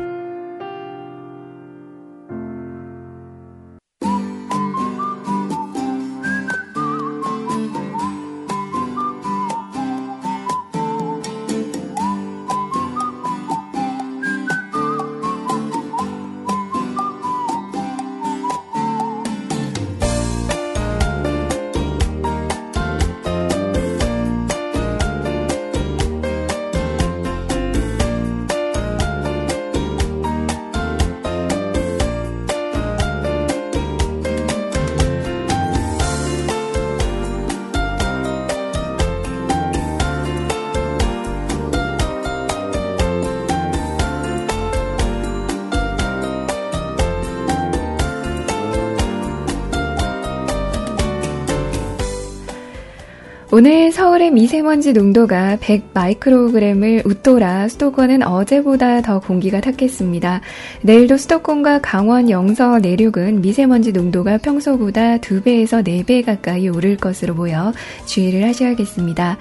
오늘 53.59 53.91
서울의 53.91 54.31
미세먼지 54.31 54.93
농도가 54.93 55.57
100 55.61 55.87
마이크로그램을 55.93 57.03
웃돌아 57.05 57.67
수도권은 57.67 58.23
어제보다 58.23 59.03
더 59.03 59.19
공기가 59.19 59.61
탁했습니다. 59.61 60.43
내일도 60.83 61.17
수도권과 61.17 61.81
강원 61.81 62.31
영서 62.31 62.79
내륙은 62.79 63.41
미세먼지 63.41 63.91
농도가 63.91 64.39
평소보다 64.39 65.19
2배에서 65.19 65.85
4배 65.85 66.25
가까이 66.25 66.69
오를 66.69 66.97
것으로 66.97 67.35
보여 67.35 67.73
주의를 68.07 68.45
하셔야겠습니다. 68.45 69.39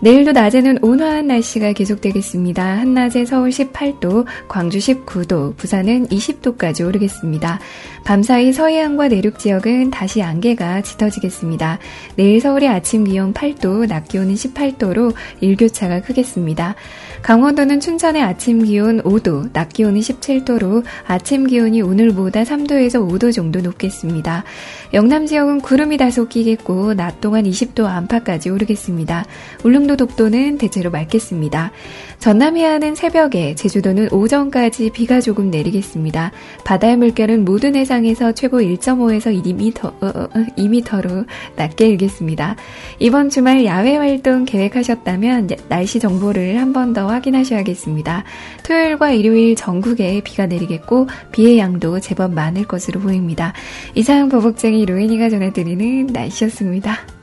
내일도 0.00 0.32
낮에는 0.32 0.78
온화한 0.82 1.28
날씨가 1.28 1.72
계속되겠습니다. 1.72 2.64
한낮에 2.64 3.24
서울 3.24 3.50
18도, 3.50 4.26
광주 4.48 4.78
19도, 4.78 5.56
부산은 5.56 6.08
20도까지 6.08 6.84
오르겠습니다. 6.84 7.60
밤사이 8.04 8.52
서해안과 8.52 9.08
내륙 9.08 9.38
지역은 9.38 9.90
다시 9.90 10.22
안개가 10.22 10.82
짙어지겠습니다. 10.82 11.78
내일 12.16 12.40
서울의 12.40 12.68
아침 12.68 13.04
기온 13.04 13.32
8도, 13.32 13.86
낮 13.86 14.08
기온은 14.08 14.34
18도로 14.34 15.14
일교차가 15.40 16.00
크겠습니다. 16.00 16.74
강원도는 17.22 17.80
춘천의 17.80 18.22
아침 18.22 18.62
기온 18.64 19.02
5도, 19.02 19.52
낮 19.52 19.68
기온은 19.72 20.00
17도로 20.00 20.84
아침 21.06 21.46
기온이 21.46 21.82
오늘보다 21.82 22.42
3도에서 22.42 23.08
5도 23.08 23.32
정도 23.32 23.60
높겠습니다. 23.60 24.44
영남 24.92 25.26
지역은 25.26 25.60
구름이 25.60 25.96
다소 25.96 26.26
끼겠고 26.28 26.94
낮 26.94 27.20
동안 27.20 27.44
20도 27.44 27.86
안팎까지 27.86 28.50
오르겠습니다. 28.50 29.24
울릉도 29.64 29.96
독도는 29.96 30.58
대체로 30.58 30.90
맑겠습니다. 30.90 31.70
전남 32.18 32.56
해안은 32.56 32.94
새벽에, 32.94 33.54
제주도는 33.54 34.12
오전까지 34.12 34.90
비가 34.90 35.20
조금 35.20 35.50
내리겠습니다. 35.50 36.32
바다의 36.64 36.96
물결은 36.96 37.44
모든 37.44 37.76
해상에서 37.76 38.32
최고 38.32 38.60
1.5에서 38.60 39.32
2m, 39.42 39.84
어, 39.84 39.92
어, 40.00 40.28
2m로 40.56 41.22
어, 41.22 41.26
낮게 41.56 41.88
일겠습니다. 41.88 42.56
이번 42.98 43.30
주말 43.30 43.64
야외 43.64 43.96
활동 43.96 44.44
계획하셨다면 44.44 45.48
날씨 45.68 45.98
정보를 46.00 46.58
한 46.58 46.72
번 46.72 46.90
더 46.92 47.09
확인하셔야겠습니다. 47.10 48.24
토요일과 48.64 49.10
일요일 49.10 49.56
전국에 49.56 50.20
비가 50.22 50.46
내리겠고 50.46 51.08
비의 51.32 51.58
양도 51.58 52.00
제법 52.00 52.32
많을 52.32 52.64
것으로 52.64 53.00
보입니다. 53.00 53.52
이상 53.94 54.28
보복쟁이 54.28 54.84
로이니가 54.86 55.30
전해드리는 55.30 56.06
날씨였습니다. 56.06 57.19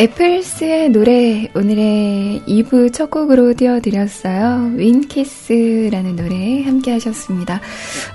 애플스의 0.00 0.90
노래 0.92 1.50
오늘의 1.54 2.44
2부 2.48 2.90
첫 2.90 3.10
곡으로 3.10 3.52
띄워드렸어요. 3.52 4.72
윈키스라는 4.76 6.16
노래 6.16 6.62
함께 6.62 6.92
하셨습니다. 6.92 7.60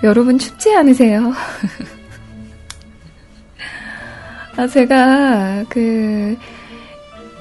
여러분 0.03 0.39
춥지 0.39 0.75
않으세요? 0.75 1.31
아, 4.57 4.65
제가 4.65 5.65
그 5.69 6.35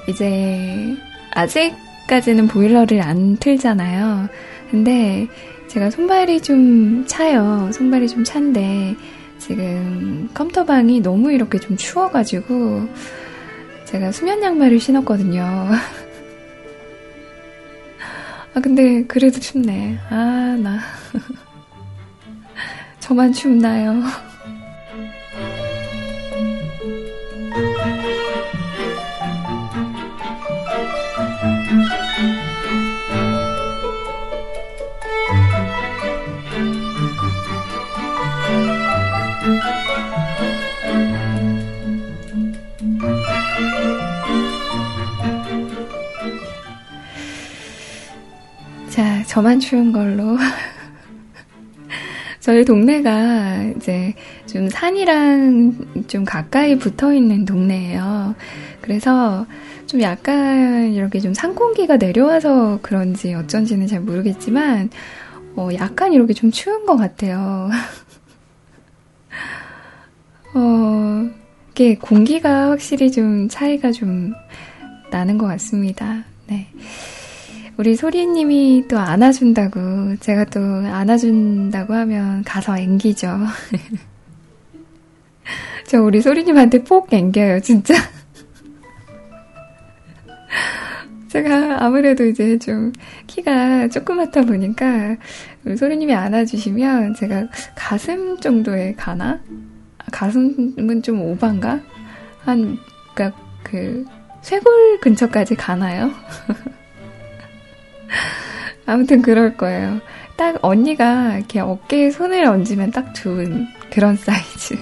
이제 0.07 0.95
아직까지는 1.31 2.47
보일러를 2.47 3.01
안 3.01 3.37
틀잖아요. 3.37 4.29
근데 4.69 5.27
제가 5.69 5.89
손발이 5.89 6.41
좀 6.41 7.03
차요. 7.07 7.71
손발이 7.73 8.07
좀 8.07 8.23
찬데 8.23 8.95
지금 9.39 10.29
컴퓨터방이 10.35 10.99
너무 10.99 11.31
이렇게 11.31 11.57
좀 11.57 11.75
추워가지고 11.75 12.87
제가 13.85 14.11
수면 14.11 14.41
양말을 14.41 14.79
신었거든요. 14.79 15.43
아, 18.53 18.59
근데 18.61 19.03
그래도 19.05 19.39
춥네. 19.39 19.99
아, 20.09 20.57
나. 20.61 20.79
저만 22.99 23.31
춥나요? 23.33 24.01
저만 49.35 49.59
추운 49.59 49.91
걸로. 49.91 50.37
저희 52.39 52.63
동네가 52.63 53.63
이제 53.75 54.13
좀 54.45 54.69
산이랑 54.69 56.05
좀 56.07 56.23
가까이 56.23 56.77
붙어 56.77 57.13
있는 57.13 57.43
동네예요. 57.43 58.33
그래서 58.79 59.45
좀 59.87 59.99
약간 59.99 60.93
이렇게 60.93 61.19
좀 61.19 61.33
산공기가 61.33 61.97
내려와서 61.97 62.79
그런지 62.81 63.33
어쩐지는 63.33 63.87
잘 63.87 63.99
모르겠지만, 63.99 64.89
어, 65.57 65.67
약간 65.73 66.13
이렇게 66.13 66.33
좀 66.33 66.49
추운 66.49 66.85
것 66.85 66.95
같아요. 66.95 67.69
어, 70.55 71.29
이게 71.71 71.95
공기가 71.95 72.69
확실히 72.69 73.11
좀 73.11 73.49
차이가 73.49 73.91
좀 73.91 74.33
나는 75.11 75.37
것 75.37 75.45
같습니다. 75.47 76.23
네. 76.47 76.69
우리 77.77 77.97
소리님이 77.97 78.85
또 78.87 78.97
안아준다고, 78.97 80.15
제가 80.21 80.45
또 80.45 80.61
안아준다고 80.61 81.93
하면 81.93 82.41
가서 82.45 82.77
앵기죠. 82.77 83.27
저 85.85 86.01
우리 86.01 86.21
소리님한테 86.21 86.85
폭 86.85 87.13
앵겨요, 87.13 87.59
진짜. 87.59 87.95
제가 91.27 91.83
아무래도 91.83 92.25
이제 92.25 92.57
좀 92.59 92.93
키가 93.27 93.89
조그맣다 93.89 94.43
보니까 94.43 95.17
우리 95.65 95.75
소리님이 95.75 96.15
안아주시면 96.15 97.15
제가 97.15 97.49
가슴 97.75 98.39
정도에 98.39 98.93
가나? 98.95 99.41
가슴은 100.13 101.01
좀 101.03 101.21
오반가? 101.21 101.81
한, 102.39 102.77
그니까 103.13 103.37
그, 103.63 104.05
쇄골 104.41 105.01
근처까지 105.01 105.55
가나요? 105.55 106.09
아무튼 108.85 109.21
그럴 109.21 109.57
거예요. 109.57 109.99
딱 110.35 110.57
언니가 110.61 111.37
이렇게 111.37 111.59
어깨에 111.59 112.11
손을 112.11 112.45
얹으면 112.45 112.91
딱 112.91 113.13
좋은 113.15 113.67
그런 113.91 114.15
사이즈. 114.15 114.75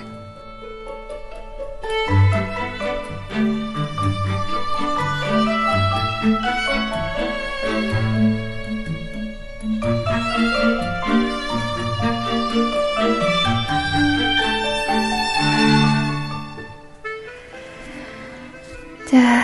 자, 19.06 19.44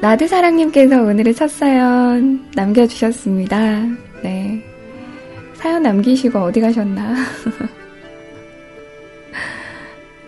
라드사랑님께서 0.00 1.02
오늘의 1.02 1.34
첫 1.34 1.50
사연 1.50 2.48
남겨주셨습니다. 2.54 3.82
네. 4.22 4.64
사연 5.54 5.82
남기시고 5.82 6.38
어디 6.38 6.60
가셨나? 6.60 7.16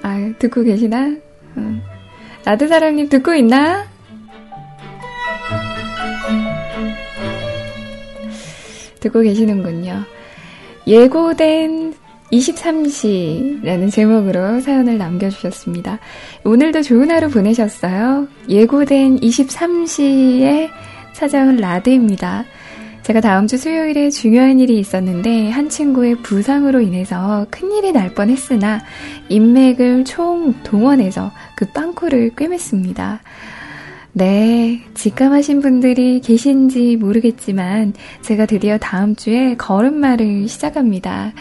아, 0.02 0.32
듣고 0.38 0.62
계시나? 0.62 1.16
응. 1.56 1.82
라드사랑님 2.44 3.08
듣고 3.08 3.32
있나? 3.34 3.86
듣고 9.00 9.20
계시는군요. 9.20 10.02
예고된 10.86 11.94
23시라는 12.32 13.90
제목으로 13.90 14.60
사연을 14.60 14.96
남겨주셨습니다. 14.98 15.98
오늘도 16.44 16.82
좋은 16.82 17.10
하루 17.10 17.28
보내셨어요? 17.28 18.26
예고된 18.48 19.20
23시에 19.20 20.70
찾아온 21.12 21.56
라드입니다. 21.56 22.44
제가 23.02 23.20
다음 23.20 23.46
주 23.48 23.58
수요일에 23.58 24.10
중요한 24.10 24.60
일이 24.60 24.78
있었는데 24.78 25.50
한 25.50 25.68
친구의 25.68 26.16
부상으로 26.22 26.80
인해서 26.80 27.46
큰일이 27.50 27.92
날 27.92 28.14
뻔했으나 28.14 28.80
인맥을 29.28 30.04
총 30.04 30.54
동원해서 30.62 31.32
그 31.56 31.66
빵꾸를 31.66 32.30
꿰맸습니다. 32.30 33.18
네, 34.14 34.82
직감하신 34.94 35.62
분들이 35.62 36.20
계신지 36.20 36.96
모르겠지만 36.96 37.94
제가 38.20 38.46
드디어 38.46 38.78
다음 38.78 39.16
주에 39.16 39.56
걸음마를 39.56 40.48
시작합니다. 40.48 41.32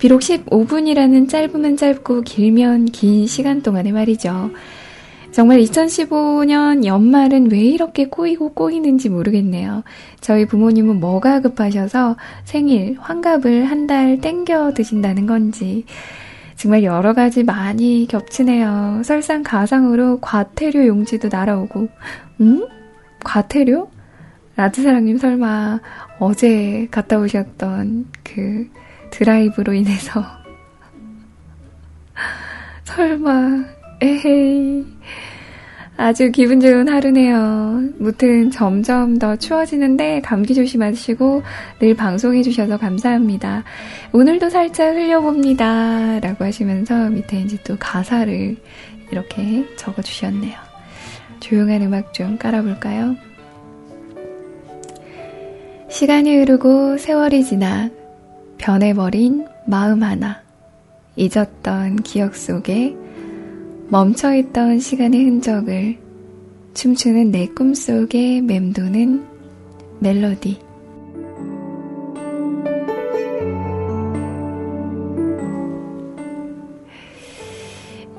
비록 0.00 0.20
15분이라는 0.22 1.28
짧으면 1.28 1.76
짧고 1.76 2.22
길면 2.22 2.86
긴 2.86 3.26
시간 3.26 3.62
동안에 3.62 3.92
말이죠. 3.92 4.50
정말 5.30 5.60
2015년 5.60 6.84
연말은 6.86 7.52
왜 7.52 7.60
이렇게 7.60 8.08
꼬이고 8.08 8.54
꼬이는지 8.54 9.10
모르겠네요. 9.10 9.84
저희 10.20 10.46
부모님은 10.46 10.98
뭐가 11.00 11.40
급하셔서 11.40 12.16
생일, 12.44 12.96
환갑을 12.98 13.66
한 13.66 13.86
달 13.86 14.20
땡겨 14.20 14.72
드신다는 14.74 15.26
건지. 15.26 15.84
정말 16.56 16.82
여러 16.82 17.12
가지 17.12 17.44
많이 17.44 18.06
겹치네요. 18.08 19.02
설상가상으로 19.04 20.20
과태료 20.20 20.86
용지도 20.86 21.28
날아오고, 21.30 21.88
음? 22.40 22.66
과태료? 23.24 23.90
라드사랑님 24.56 25.18
설마 25.18 25.80
어제 26.18 26.88
갔다 26.90 27.18
오셨던 27.18 28.06
그 28.22 28.68
드라이브로 29.10 29.72
인해서 29.74 30.24
설마 32.84 33.64
에헤이 34.00 34.84
아주 36.00 36.30
기분 36.30 36.60
좋은 36.60 36.88
하루네요. 36.88 37.82
무튼 37.98 38.50
점점 38.50 39.18
더 39.18 39.36
추워지는데 39.36 40.22
감기 40.22 40.54
조심하시고 40.54 41.42
늘 41.78 41.94
방송해 41.94 42.42
주셔서 42.42 42.78
감사합니다. 42.78 43.64
오늘도 44.14 44.48
살짝 44.48 44.94
흘려봅니다. 44.94 46.20
라고 46.20 46.46
하시면서 46.46 47.10
밑에 47.10 47.42
이제 47.42 47.58
또 47.64 47.76
가사를 47.78 48.56
이렇게 49.10 49.66
적어 49.76 50.00
주셨네요. 50.00 50.54
조용한 51.40 51.82
음악 51.82 52.14
좀 52.14 52.38
깔아볼까요? 52.38 53.14
시간이 55.90 56.34
흐르고 56.34 56.96
세월이 56.96 57.44
지나 57.44 57.90
변해버린 58.60 59.46
마음 59.66 60.02
하나, 60.02 60.42
잊었던 61.16 62.02
기억 62.02 62.36
속에 62.36 62.94
멈춰있던 63.88 64.78
시간의 64.78 65.24
흔적을 65.24 65.96
춤추는 66.74 67.30
내 67.30 67.46
꿈속에 67.48 68.42
맴도는 68.42 69.24
멜로디. 70.00 70.58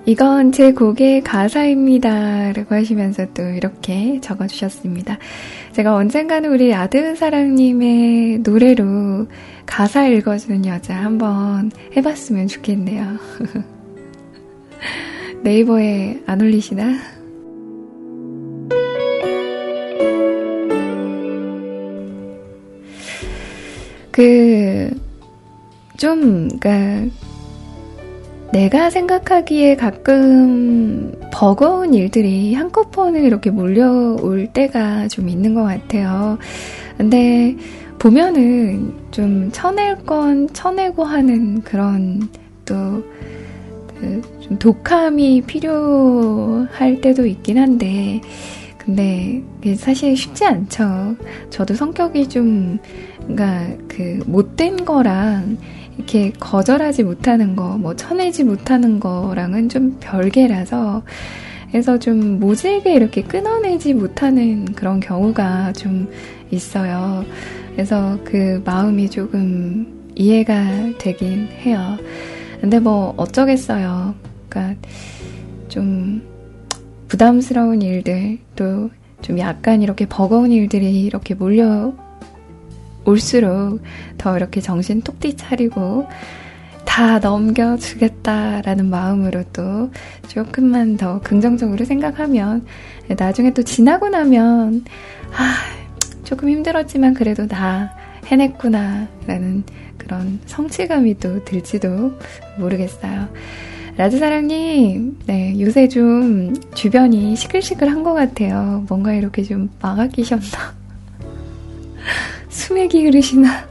이건 0.08 0.52
제 0.52 0.74
곡의 0.74 1.22
가사입니다. 1.22 2.52
라고 2.54 2.76
하시면서 2.76 3.28
또 3.36 3.44
이렇게 3.44 4.20
적어주셨습니다. 4.20 5.20
제가 5.74 5.96
언젠가는 5.96 6.52
우리 6.52 6.74
아드는 6.74 7.16
사랑님의 7.16 8.40
노래로 8.40 9.28
가사 9.66 10.08
읽어주는 10.08 10.66
여자 10.66 10.96
한번 10.96 11.72
해봤으면 11.96 12.48
좋겠네요. 12.48 13.18
네이버에 15.44 16.24
안 16.26 16.42
올리시나? 16.42 16.94
그, 24.12 24.92
좀, 25.98 26.50
그니까, 26.60 27.06
내가 28.52 28.90
생각하기에 28.90 29.78
가끔 29.78 31.14
버거운 31.32 31.94
일들이 31.94 32.54
한꺼번에 32.54 33.22
이렇게 33.22 33.50
몰려올 33.50 34.48
때가 34.54 35.08
좀 35.08 35.30
있는 35.30 35.54
것 35.54 35.64
같아요. 35.64 36.38
근데 36.98 37.56
보면은 37.98 38.94
좀 39.12 39.50
쳐낼 39.52 39.96
건 40.06 40.48
쳐내고 40.54 41.04
하는 41.04 41.62
그런 41.62 42.30
또, 42.66 43.04
그좀 44.00 44.60
독함이 44.60 45.44
필요할 45.44 47.02
때도 47.02 47.26
있긴 47.26 47.58
한데, 47.58 48.22
근데 48.78 49.44
사실 49.76 50.18
쉽지 50.18 50.46
않죠. 50.46 51.16
저도 51.52 51.76
성격이 51.76 52.28
좀, 52.30 52.80
그니까 53.28 53.68
그 53.88 54.20
못된 54.26 54.86
거랑 54.86 55.58
이렇게 56.02 56.32
거절하지 56.40 57.04
못하는 57.04 57.56
거, 57.56 57.78
뭐 57.78 57.96
쳐내지 57.96 58.44
못하는 58.44 59.00
거랑은 59.00 59.70
좀 59.70 59.98
별개라서 60.00 61.04
그래서 61.70 62.00
좀 62.00 62.40
모질게 62.40 62.94
이렇게 62.94 63.22
끊어내지 63.22 63.94
못하는 63.94 64.66
그런 64.74 65.00
경우가 65.00 65.74
좀 65.74 66.10
있어요. 66.50 67.24
그래서 67.74 68.18
그 68.26 68.62
마음이 68.66 69.10
조금 69.10 70.12
이해가 70.16 70.98
되긴 70.98 71.48
해요. 71.48 71.98
근데 72.60 72.80
뭐 72.80 73.14
어쩌겠어요. 73.18 74.14
그러니까 74.50 74.82
좀 75.70 76.22
부담스러운 77.08 77.82
일들 77.82 78.40
또 78.56 78.90
좀 79.22 79.38
약간 79.40 79.82
이렇게 79.82 80.06
버거운 80.06 80.52
일들이 80.52 81.04
이렇게 81.04 81.34
몰려 81.34 81.94
올수록 83.06 83.82
더 84.18 84.38
이렇게 84.38 84.62
정신 84.62 85.02
톡 85.02 85.18
차리고 85.38 86.08
다 86.86 87.20
넘겨주겠다라는 87.20 88.90
마음으로 88.90 89.44
또 89.54 89.92
조금만 90.28 90.98
더 90.98 91.22
긍정적으로 91.22 91.86
생각하면 91.86 92.66
나중에 93.18 93.54
또 93.54 93.64
지나고 93.64 94.10
나면 94.10 94.84
아 95.34 95.56
조금 96.24 96.50
힘들었지만 96.50 97.14
그래도 97.14 97.48
다 97.48 97.94
해냈구나라는 98.26 99.64
그런 99.98 100.40
성취감이 100.46 101.20
또 101.20 101.44
들지도 101.46 102.14
모르겠어요. 102.58 103.30
라드사랑님, 103.98 105.20
네, 105.28 105.60
요새 105.60 105.88
좀 105.88 106.54
주변이 106.74 107.36
시끌시끌한 107.36 108.04
것 108.04 108.14
같아요. 108.14 108.86
뭔가 108.88 109.14
이렇게 109.14 109.44
좀 109.44 109.70
막아 109.82 110.08
끼셨나? 110.08 110.74
수맥이 112.52 113.06
흐르시나? 113.06 113.68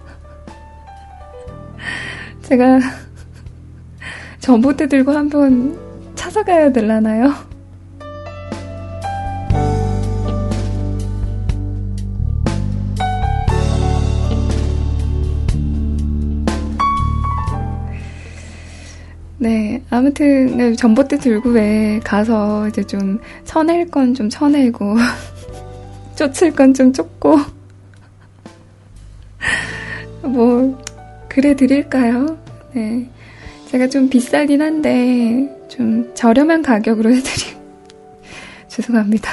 제가 2.43 2.81
전봇대 4.41 4.89
들고 4.89 5.13
한번 5.13 5.79
찾아가야 6.17 6.73
될라나요? 6.73 7.33
네, 19.39 19.83
아무튼 19.89 20.57
네, 20.59 20.75
전봇대 20.75 21.19
들고 21.19 21.51
왜 21.51 21.99
가서 22.05 22.69
이제 22.69 22.83
좀 22.83 23.19
쳐낼 23.45 23.89
건 23.91 24.15
좀 24.15 24.29
쳐내고 24.29 24.97
쫓을 26.17 26.53
건 26.53 26.75
좀 26.75 26.93
쫓고 26.93 27.39
뭐, 30.23 30.83
그래 31.29 31.55
드릴까요? 31.55 32.39
네. 32.73 33.09
제가 33.67 33.89
좀 33.89 34.09
비싸긴 34.09 34.63
한데, 34.63 35.49
좀 35.69 36.11
저렴한 36.15 36.63
가격으로 36.63 37.11
해드리, 37.15 37.57
죄송합니다. 38.69 39.31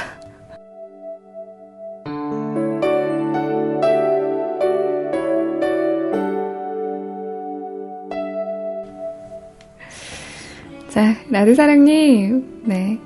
자, 10.88 11.14
라드사랑님, 11.30 12.62
네. 12.64 12.98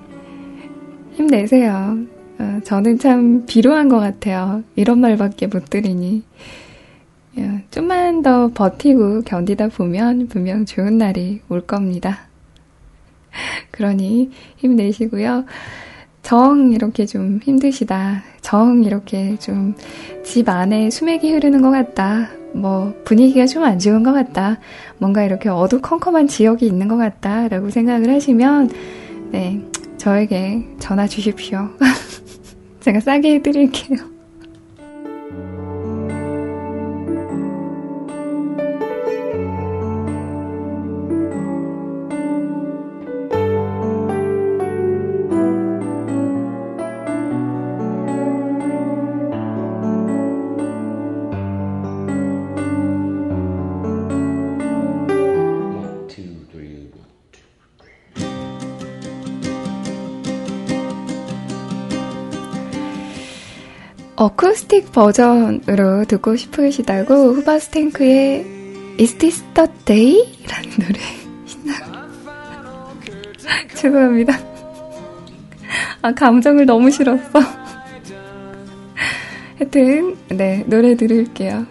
힘내세요. 1.14 1.98
어, 2.38 2.60
저는 2.64 2.98
참 2.98 3.44
비루한 3.46 3.88
것 3.88 3.98
같아요. 3.98 4.62
이런 4.76 5.00
말밖에 5.00 5.46
못 5.46 5.68
드리니. 5.68 6.22
예, 7.38 7.64
좀만 7.70 8.22
더 8.22 8.48
버티고 8.52 9.22
견디다 9.22 9.68
보면 9.68 10.28
분명 10.28 10.64
좋은 10.66 10.98
날이 10.98 11.40
올 11.48 11.62
겁니다. 11.62 12.28
그러니 13.70 14.30
힘내시고요. 14.56 15.44
정 16.22 16.72
이렇게 16.72 17.06
좀 17.06 17.40
힘드시다. 17.42 18.22
정 18.40 18.84
이렇게 18.84 19.36
좀 19.38 19.74
집 20.24 20.48
안에 20.48 20.90
수맥이 20.90 21.32
흐르는 21.32 21.62
것 21.62 21.70
같다. 21.70 22.30
뭐 22.54 22.94
분위기가 23.04 23.46
좀 23.46 23.64
안 23.64 23.78
좋은 23.78 24.02
것 24.02 24.12
같다. 24.12 24.58
뭔가 24.98 25.24
이렇게 25.24 25.48
어두컴컴한 25.48 26.28
지역이 26.28 26.66
있는 26.66 26.88
것 26.88 26.96
같다. 26.96 27.48
라고 27.48 27.70
생각을 27.70 28.08
하시면, 28.14 28.70
네, 29.32 29.60
저에게 29.98 30.64
전화 30.78 31.06
주십시오. 31.06 31.68
제가 32.80 33.00
싸게 33.00 33.34
해드릴게요. 33.34 34.11
어쿠스틱 64.22 64.92
버전으로 64.92 66.04
듣고 66.04 66.36
싶으시다고 66.36 67.34
후바스탱크의 67.34 68.46
Is 69.00 69.16
This 69.16 69.42
the 69.54 69.68
Day? 69.84 70.38
라는 70.48 70.70
노래 70.78 71.00
죄송합니다. 73.74 74.38
아, 76.02 76.12
감정을 76.12 76.66
너무 76.66 76.88
실었어. 76.90 77.40
하여튼, 79.58 80.16
네, 80.28 80.62
노래 80.66 80.94
들을게요. 80.96 81.66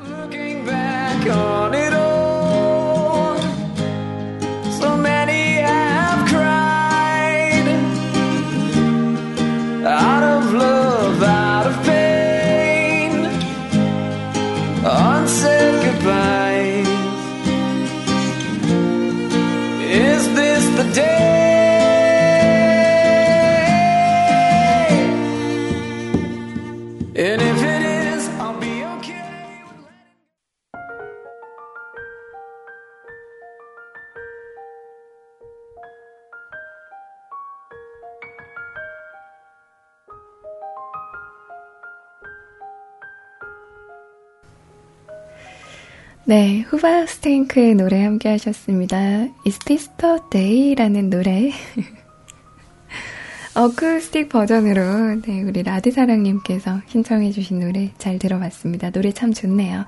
네, 46.32 46.62
후바 46.62 47.08
스테인크의 47.08 47.76
노래 47.76 48.06
함께 48.06 48.30
하셨습니다. 48.30 48.98
Is 49.46 49.60
This 49.66 49.90
the 49.98 50.16
Day라는 50.30 51.10
노래. 51.10 51.52
어쿠스틱 53.54 54.30
버전으로, 54.30 55.20
네, 55.24 55.44
우리 55.44 55.62
라드사랑님께서 55.62 56.84
신청해주신 56.88 57.60
노래 57.60 57.92
잘 57.98 58.18
들어봤습니다. 58.18 58.92
노래 58.92 59.12
참 59.12 59.34
좋네요. 59.34 59.84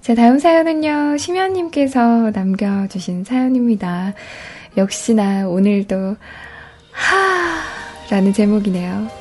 자, 0.00 0.14
다음 0.14 0.38
사연은요, 0.38 1.16
심연님께서 1.16 2.30
남겨주신 2.30 3.24
사연입니다. 3.24 4.14
역시나 4.76 5.48
오늘도, 5.48 6.16
하, 6.92 8.08
라는 8.08 8.32
제목이네요. 8.32 9.19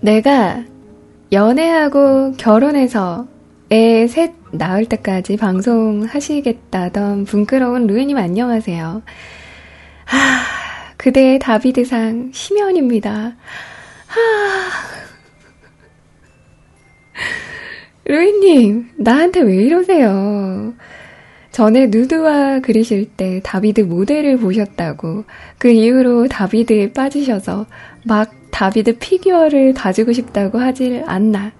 내가 0.00 0.64
연애하고 1.32 2.32
결혼해서 2.32 3.26
애 3.70 4.06
셋 4.06 4.32
낳을 4.50 4.86
때까지 4.86 5.36
방송하시겠다던 5.36 7.24
분끄러운 7.24 7.86
루이님 7.86 8.16
안녕하세요. 8.16 9.02
하, 10.06 10.16
그대의 10.96 11.38
다비드상 11.38 12.30
심연입니다. 12.32 13.36
하. 14.06 14.18
루이님, 18.06 18.92
나한테 18.96 19.40
왜 19.40 19.56
이러세요? 19.56 20.72
전에 21.58 21.88
누드와 21.88 22.60
그리실 22.60 23.06
때 23.16 23.40
다비드 23.42 23.80
모델을 23.80 24.36
보셨다고 24.36 25.24
그 25.58 25.68
이후로 25.68 26.28
다비드에 26.28 26.92
빠지셔서 26.92 27.66
막 28.04 28.30
다비드 28.52 28.98
피규어를 28.98 29.74
가지고 29.74 30.12
싶다고 30.12 30.60
하질 30.60 31.02
않나. 31.04 31.50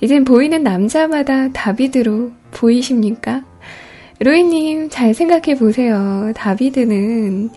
이젠 0.00 0.22
보이는 0.22 0.62
남자마다 0.62 1.48
다비드로 1.48 2.30
보이십니까? 2.52 3.42
로이님, 4.20 4.88
잘 4.88 5.14
생각해 5.14 5.58
보세요. 5.58 6.30
다비드는 6.36 7.50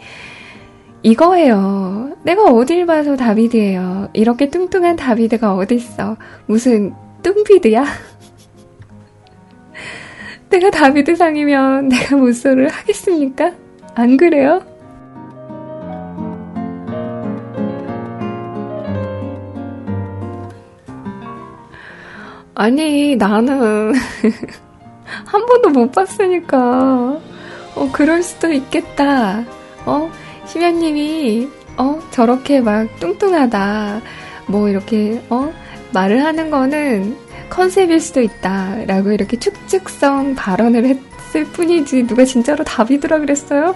이거예요. 1.04 2.18
내가 2.24 2.46
어딜 2.46 2.88
봐서 2.88 3.16
다비드예요. 3.16 4.10
이렇게 4.14 4.50
뚱뚱한 4.50 4.96
다비드가 4.96 5.54
어딨어. 5.54 6.18
무슨 6.48 6.92
뚱비드야? 7.22 7.86
내가 10.54 10.70
다비드 10.70 11.16
상이면 11.16 11.88
내가 11.88 12.16
무소를 12.16 12.70
하겠습니까? 12.70 13.54
안 13.96 14.18
그래요? 14.18 14.62
아니, 22.54 23.16
나는 23.16 23.94
한 25.26 25.46
번도 25.48 25.70
못 25.72 25.92
봤으니까, 25.92 27.20
어, 27.76 27.90
그럴 27.92 28.22
수도 28.22 28.52
있겠다. 28.52 29.44
어, 29.88 30.12
심연님이, 30.46 31.50
어, 31.78 32.00
저렇게 32.12 32.62
막 32.62 32.88
뚱뚱하다. 33.00 34.02
뭐, 34.46 34.70
이렇게, 34.70 35.20
어, 35.32 35.52
말을 35.94 36.24
하는 36.24 36.52
거는 36.52 37.23
컨셉일 37.54 38.00
수도 38.00 38.20
있다. 38.20 38.86
라고 38.88 39.12
이렇게 39.12 39.38
축축성 39.38 40.34
발언을 40.34 40.86
했을 40.86 41.46
뿐이지, 41.46 42.08
누가 42.08 42.26
진짜로 42.26 42.64
다비드라 42.64 43.20
그랬어요? 43.20 43.76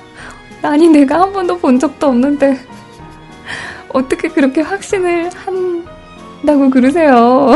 아니, 0.63 0.87
내가 0.87 1.21
한 1.21 1.31
번도 1.31 1.59
본 1.59 1.77
적도 1.77 2.07
없는데, 2.07 2.57
어떻게 3.89 4.29
그렇게 4.29 4.61
확신을 4.61 5.29
한다고 5.29 6.71
그러세요? 6.71 7.55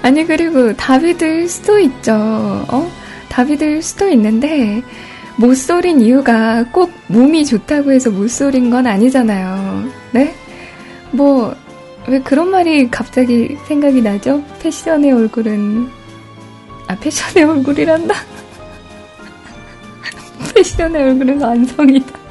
아니, 0.00 0.24
그리고 0.26 0.74
다비드일 0.74 1.48
수도 1.48 1.78
있죠. 1.78 2.14
어? 2.14 2.90
다비드일 3.28 3.82
수도 3.82 4.08
있는데, 4.08 4.82
못소린 5.42 6.00
이유가 6.00 6.64
꼭 6.70 6.92
몸이 7.08 7.44
좋다고 7.44 7.90
해서 7.90 8.12
못소린 8.12 8.70
건 8.70 8.86
아니잖아요. 8.86 9.90
네? 10.12 10.32
뭐, 11.10 11.52
왜 12.06 12.20
그런 12.20 12.48
말이 12.48 12.88
갑자기 12.88 13.58
생각이 13.66 14.02
나죠? 14.02 14.44
패션의 14.60 15.10
얼굴은, 15.10 15.88
아, 16.86 16.94
패션의 16.94 17.42
얼굴이란다? 17.42 18.14
패션의 20.54 21.02
얼굴은 21.02 21.40
완성이다. 21.40 22.21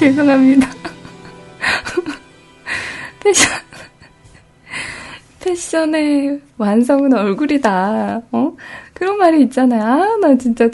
죄송합니다. 0.00 0.66
패션, 3.22 3.52
패션의 5.40 6.40
완성은 6.56 7.12
얼굴이다. 7.12 8.22
어? 8.32 8.56
그런 8.94 9.18
말이 9.18 9.42
있잖아요. 9.42 9.82
아, 9.82 10.16
나 10.22 10.38
진짜 10.38 10.70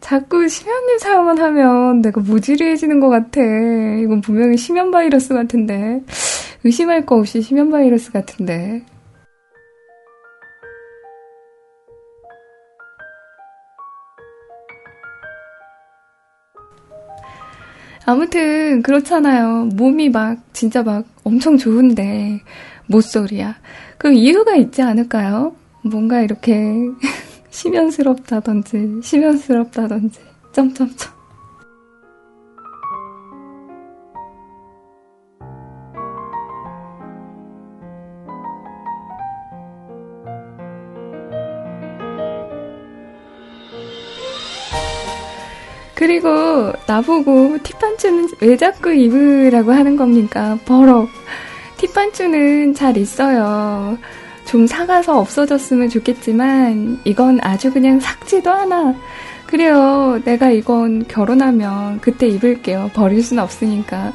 자꾸 0.00 0.46
심연님 0.46 0.98
사용만 0.98 1.38
하면 1.38 2.02
내가 2.02 2.20
무지리해지는 2.20 3.00
것 3.00 3.08
같아. 3.08 3.40
이건 3.40 4.20
분명히 4.20 4.58
심연 4.58 4.90
바이러스 4.90 5.32
같은데. 5.32 6.02
의심할 6.62 7.06
거 7.06 7.16
없이 7.16 7.40
심연 7.40 7.70
바이러스 7.70 8.12
같은데. 8.12 8.82
아무튼 18.06 18.82
그렇잖아요. 18.82 19.64
몸이 19.74 20.10
막 20.10 20.38
진짜 20.52 20.84
막 20.84 21.04
엄청 21.24 21.58
좋은데 21.58 22.40
모쏠이야. 22.86 23.56
그 23.98 24.12
이유가 24.12 24.54
있지 24.54 24.80
않을까요? 24.80 25.56
뭔가 25.82 26.20
이렇게 26.20 26.72
심연스럽다든지 27.50 29.00
심연스럽다든지 29.02 30.20
점점점. 30.52 31.15
그리고 46.06 46.72
나보고 46.86 47.58
티판추는 47.64 48.28
왜 48.40 48.56
자꾸 48.56 48.94
입으라고 48.94 49.72
하는 49.72 49.96
겁니까? 49.96 50.56
버럭. 50.64 51.08
티판추는 51.78 52.74
잘 52.74 52.96
있어요. 52.96 53.98
좀 54.44 54.68
사가서 54.68 55.18
없어졌으면 55.18 55.88
좋겠지만 55.88 57.00
이건 57.02 57.40
아주 57.42 57.72
그냥 57.72 57.98
삭지도 57.98 58.52
않아. 58.52 58.94
그래요. 59.46 60.20
내가 60.24 60.50
이건 60.50 61.08
결혼하면 61.08 62.00
그때 62.00 62.28
입을게요. 62.28 62.92
버릴 62.94 63.20
순 63.20 63.40
없으니까. 63.40 64.12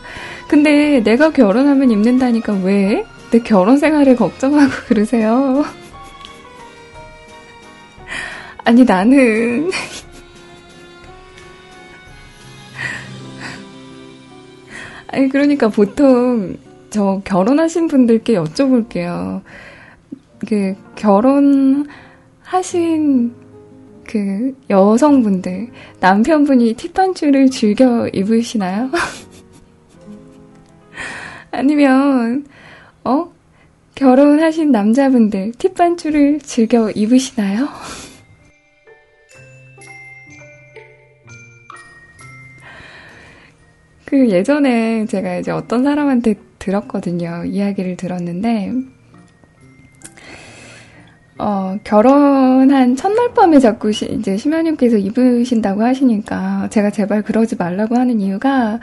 근데 0.48 1.04
내가 1.04 1.32
결혼하면 1.32 1.92
입는다니까 1.92 2.54
왜? 2.64 3.06
내 3.32 3.40
결혼 3.40 3.78
생활을 3.78 4.16
걱정하고 4.16 4.72
그러세요. 4.88 5.66
아니 8.64 8.86
나는 8.86 9.70
아니, 15.12 15.30
그러니까 15.30 15.68
보통 15.68 16.56
저 16.90 17.22
결혼하신 17.26 17.88
분들께 17.88 18.34
여쭤볼게요. 18.34 19.42
그, 20.48 20.76
결혼하신 20.96 21.86
그 24.08 24.56
여성분들, 24.70 25.70
남편분이 26.00 26.74
티판추를 26.74 27.50
즐겨 27.50 28.08
입으시나요? 28.08 28.90
아니면, 31.52 32.46
어? 33.04 33.32
결혼하신 33.96 34.72
남자분들, 34.72 35.52
티판추를 35.58 36.40
즐겨 36.40 36.90
입으시나요? 36.92 37.68
그 44.12 44.30
예전에 44.30 45.06
제가 45.06 45.38
이제 45.38 45.52
어떤 45.52 45.86
사람한테 45.86 46.36
들었거든요. 46.60 47.46
이야기를 47.46 47.96
들었는데, 47.96 48.74
어, 51.38 51.78
결혼한 51.86 52.98
첫날 52.98 53.34
밤에 53.34 53.60
자꾸 53.60 53.94
시, 53.94 54.12
이제 54.12 54.36
심연님께서 54.36 54.98
입으신다고 54.98 55.84
하시니까 55.84 56.68
제가 56.72 56.90
제발 56.90 57.22
그러지 57.22 57.56
말라고 57.56 57.96
하는 57.96 58.20
이유가 58.20 58.82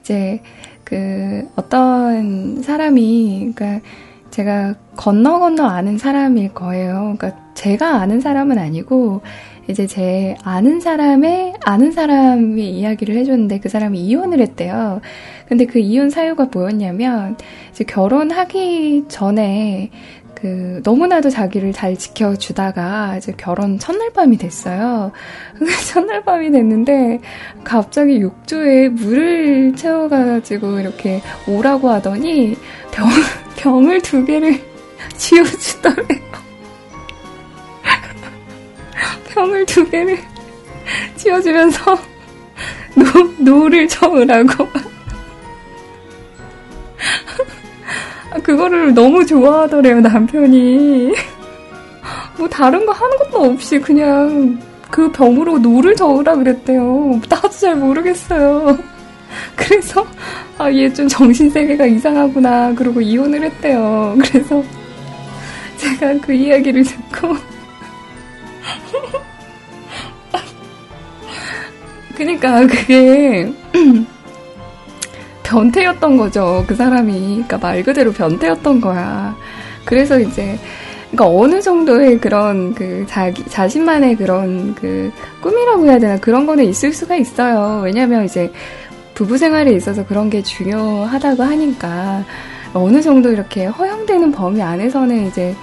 이제 0.00 0.42
그 0.84 1.42
어떤 1.56 2.62
사람이, 2.62 3.54
그러니까 3.56 3.84
제가 4.30 4.76
건너 4.96 5.40
건너 5.40 5.64
아는 5.64 5.98
사람일 5.98 6.54
거예요. 6.54 7.16
그러니까 7.18 7.52
제가 7.54 7.96
아는 7.96 8.20
사람은 8.20 8.58
아니고 8.58 9.22
이제 9.68 9.86
제 9.86 10.34
아는 10.42 10.80
사람의 10.80 11.54
아는 11.62 11.92
사람이 11.92 12.70
이야기를 12.70 13.16
해줬는데 13.16 13.60
그 13.60 13.68
사람이 13.68 14.00
이혼을 14.00 14.40
했대요. 14.40 15.00
근데 15.46 15.66
그 15.66 15.78
이혼 15.78 16.10
사유가 16.10 16.48
뭐였냐면 16.50 17.36
이제 17.70 17.84
결혼하기 17.84 19.04
전에 19.08 19.90
그 20.34 20.80
너무나도 20.84 21.30
자기를 21.30 21.72
잘 21.72 21.96
지켜주다가 21.96 23.16
이제 23.16 23.34
결혼 23.36 23.78
첫날 23.78 24.12
밤이 24.12 24.38
됐어요. 24.38 25.10
첫날 25.90 26.22
밤이 26.22 26.50
됐는데 26.50 27.20
갑자기 27.64 28.20
욕조에 28.20 28.88
물을 28.88 29.74
채워가지고 29.74 30.80
이렇게 30.80 31.20
오라고 31.48 31.90
하더니 31.90 32.56
병, 32.92 33.08
병을 33.56 34.00
두 34.02 34.24
개를 34.24 34.60
쥐어주더래요. 35.16 36.47
병을 39.38 39.64
두 39.66 39.88
개를 39.88 40.18
쥐어주면서 41.14 41.96
노, 42.96 43.52
노를 43.52 43.86
저으라고. 43.86 44.66
그거를 48.42 48.92
너무 48.94 49.24
좋아하더래요, 49.24 50.00
남편이. 50.00 51.12
뭐 52.36 52.48
다른 52.48 52.84
거 52.84 52.92
하는 52.92 53.16
것도 53.18 53.42
없이 53.44 53.78
그냥 53.80 54.58
그 54.90 55.10
병으로 55.12 55.58
노를 55.58 55.94
저으라 55.94 56.34
그랬대요. 56.36 57.20
나도 57.28 57.48
잘 57.50 57.76
모르겠어요. 57.76 58.76
그래서 59.54 60.04
아, 60.56 60.72
얘 60.72 60.88
좀 60.92 61.06
정신 61.06 61.48
세계가 61.50 61.86
이상하구나. 61.86 62.74
그러고 62.74 63.00
이혼을 63.00 63.42
했대요. 63.44 64.16
그래서 64.20 64.62
제가 65.76 66.14
그 66.22 66.32
이야기를 66.32 66.82
듣고 66.82 67.36
그니까 72.18 72.66
그게 72.66 73.50
변태였던 75.44 76.16
거죠. 76.16 76.64
그 76.66 76.74
사람이. 76.74 77.12
그러니까 77.20 77.58
말 77.58 77.82
그대로 77.84 78.12
변태였던 78.12 78.80
거야. 78.80 79.36
그래서 79.84 80.18
이제 80.18 80.58
그러니까 81.10 81.38
어느 81.38 81.62
정도의 81.62 82.18
그런 82.18 82.74
그 82.74 83.06
자기 83.08 83.44
자신만의 83.44 84.16
그런 84.16 84.74
그 84.74 85.12
꿈이라고 85.40 85.86
해야 85.86 85.98
되나 86.00 86.18
그런 86.18 86.44
거는 86.44 86.64
있을 86.64 86.92
수가 86.92 87.14
있어요. 87.14 87.82
왜냐면 87.84 88.24
이제 88.24 88.52
부부 89.14 89.38
생활에 89.38 89.72
있어서 89.72 90.04
그런 90.04 90.28
게 90.28 90.42
중요하다고 90.42 91.42
하니까 91.42 92.24
어느 92.74 93.00
정도 93.00 93.30
이렇게 93.30 93.66
허용되는 93.66 94.32
범위 94.32 94.60
안에서는 94.60 95.28
이제 95.28 95.54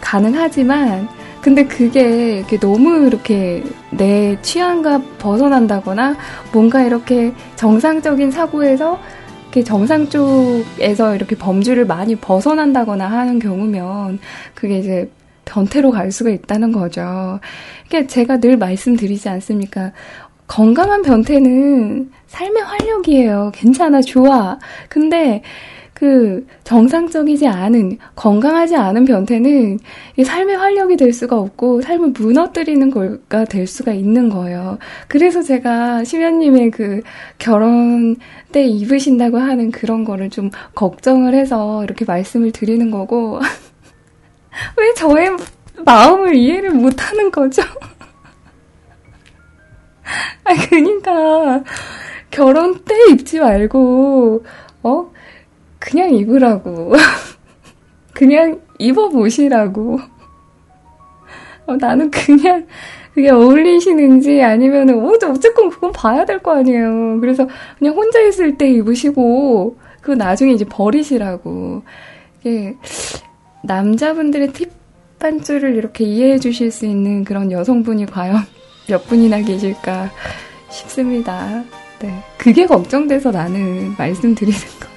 가능하지만 0.00 1.08
근데 1.42 1.64
그게 1.64 2.44
너무 2.60 3.06
이렇게 3.06 3.64
내 3.90 4.36
취향과 4.42 5.02
벗어난다거나 5.18 6.16
뭔가 6.52 6.82
이렇게 6.82 7.32
정상적인 7.56 8.30
사고에서 8.30 8.98
이렇게 9.44 9.64
정상 9.64 10.08
쪽에서 10.08 11.16
이렇게 11.16 11.36
범주를 11.36 11.86
많이 11.86 12.14
벗어난다거나 12.14 13.06
하는 13.06 13.38
경우면 13.38 14.18
그게 14.54 14.78
이제 14.78 15.10
변태로 15.46 15.90
갈 15.90 16.12
수가 16.12 16.30
있다는 16.30 16.72
거죠. 16.72 17.40
그러니까 17.88 18.08
제가 18.12 18.38
늘 18.38 18.56
말씀드리지 18.56 19.28
않습니까? 19.28 19.92
건강한 20.46 21.02
변태는 21.02 22.10
삶의 22.26 22.62
활력이에요. 22.62 23.50
괜찮아, 23.54 24.00
좋아. 24.02 24.58
근데 24.88 25.42
그 26.00 26.44
정상적이지 26.64 27.46
않은 27.46 27.98
건강하지 28.16 28.74
않은 28.74 29.04
변태는 29.04 29.78
삶의 30.24 30.56
활력이 30.56 30.96
될 30.96 31.12
수가 31.12 31.38
없고 31.38 31.82
삶을 31.82 32.14
무너뜨리는 32.18 32.90
거가 32.90 33.44
될 33.44 33.66
수가 33.66 33.92
있는 33.92 34.30
거예요. 34.30 34.78
그래서 35.08 35.42
제가 35.42 36.04
심연님의 36.04 36.70
그 36.70 37.02
결혼 37.36 38.16
때 38.50 38.64
입으신다고 38.64 39.36
하는 39.36 39.70
그런 39.70 40.04
거를 40.04 40.30
좀 40.30 40.48
걱정을 40.74 41.34
해서 41.34 41.84
이렇게 41.84 42.06
말씀을 42.06 42.52
드리는 42.52 42.90
거고 42.90 43.38
왜 44.78 44.94
저의 44.94 45.36
마음을 45.84 46.34
이해를 46.34 46.70
못하는 46.70 47.30
거죠? 47.30 47.60
아 50.44 50.54
그니까 50.70 51.62
결혼 52.30 52.82
때 52.86 52.94
입지 53.10 53.38
말고 53.38 54.42
어 54.82 55.10
그냥 55.80 56.14
입으라고. 56.14 56.92
그냥 58.14 58.60
입어보시라고. 58.78 59.98
어, 61.66 61.76
나는 61.76 62.10
그냥, 62.10 62.66
그게 63.14 63.30
어울리시는지 63.30 64.42
아니면은, 64.42 65.04
어, 65.04 65.12
어쨌건 65.30 65.70
그건 65.70 65.90
봐야 65.92 66.24
될 66.24 66.38
거 66.40 66.54
아니에요. 66.56 67.18
그래서 67.20 67.48
그냥 67.78 67.94
혼자 67.96 68.20
있을 68.20 68.56
때 68.58 68.70
입으시고, 68.70 69.76
그 70.00 70.12
나중에 70.12 70.52
이제 70.52 70.64
버리시라고. 70.64 71.82
이게, 72.40 72.76
남자분들의 73.64 74.52
팁 74.52 74.70
반줄을 75.18 75.76
이렇게 75.76 76.04
이해해 76.04 76.38
주실 76.38 76.70
수 76.70 76.86
있는 76.86 77.24
그런 77.24 77.52
여성분이 77.52 78.06
과연 78.06 78.36
몇 78.88 79.06
분이나 79.06 79.40
계실까 79.42 80.10
싶습니다. 80.70 81.62
네. 82.00 82.22
그게 82.38 82.66
걱정돼서 82.66 83.30
나는 83.30 83.94
말씀드리는 83.98 84.58
거. 84.80 84.89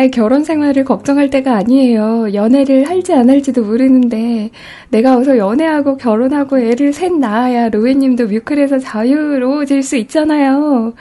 나의 0.00 0.10
결혼 0.10 0.44
생활을 0.44 0.84
걱정할 0.84 1.28
때가 1.28 1.56
아니에요. 1.56 2.32
연애를 2.32 2.88
할지 2.88 3.12
안 3.12 3.28
할지도 3.28 3.62
모르는데 3.62 4.48
내가 4.88 5.18
어서 5.18 5.36
연애하고 5.36 5.98
결혼하고 5.98 6.58
애를 6.58 6.94
셋 6.94 7.12
낳아야 7.12 7.68
로에님도 7.68 8.28
뮤클에서 8.28 8.78
자유로워질 8.78 9.82
수 9.82 9.96
있잖아요. 9.96 10.94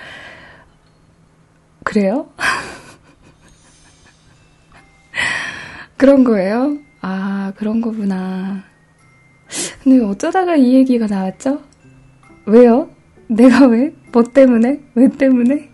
그래요? 1.83 2.27
그런 5.95 6.25
거예요? 6.25 6.77
아, 7.01 7.53
그런 7.55 7.79
거구나. 7.79 8.65
근데 9.83 10.03
어쩌다가 10.03 10.57
이 10.57 10.73
얘기가 10.73 11.07
나왔죠? 11.07 11.61
왜요? 12.45 12.89
내가 13.27 13.67
왜? 13.67 13.93
뭐 14.11 14.23
때문에? 14.23 14.81
왜 14.95 15.07
때문에? 15.07 15.68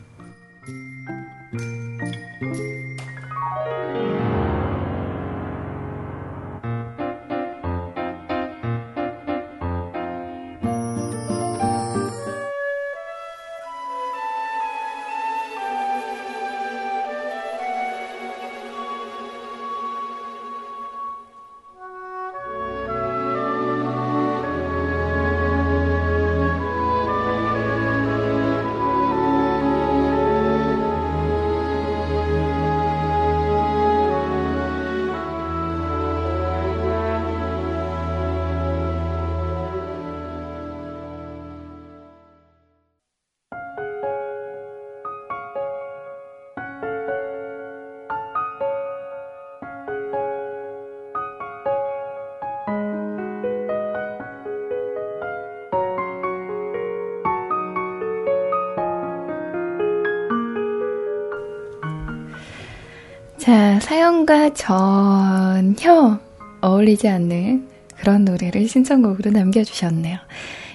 자, 64.25 64.25
사연과 64.25 64.53
전혀 64.53 66.19
어울리지 66.61 67.07
않는 67.07 67.67
그런 67.95 68.25
노래를 68.25 68.67
신청곡으로 68.67 69.31
남겨주셨네요. 69.31 70.17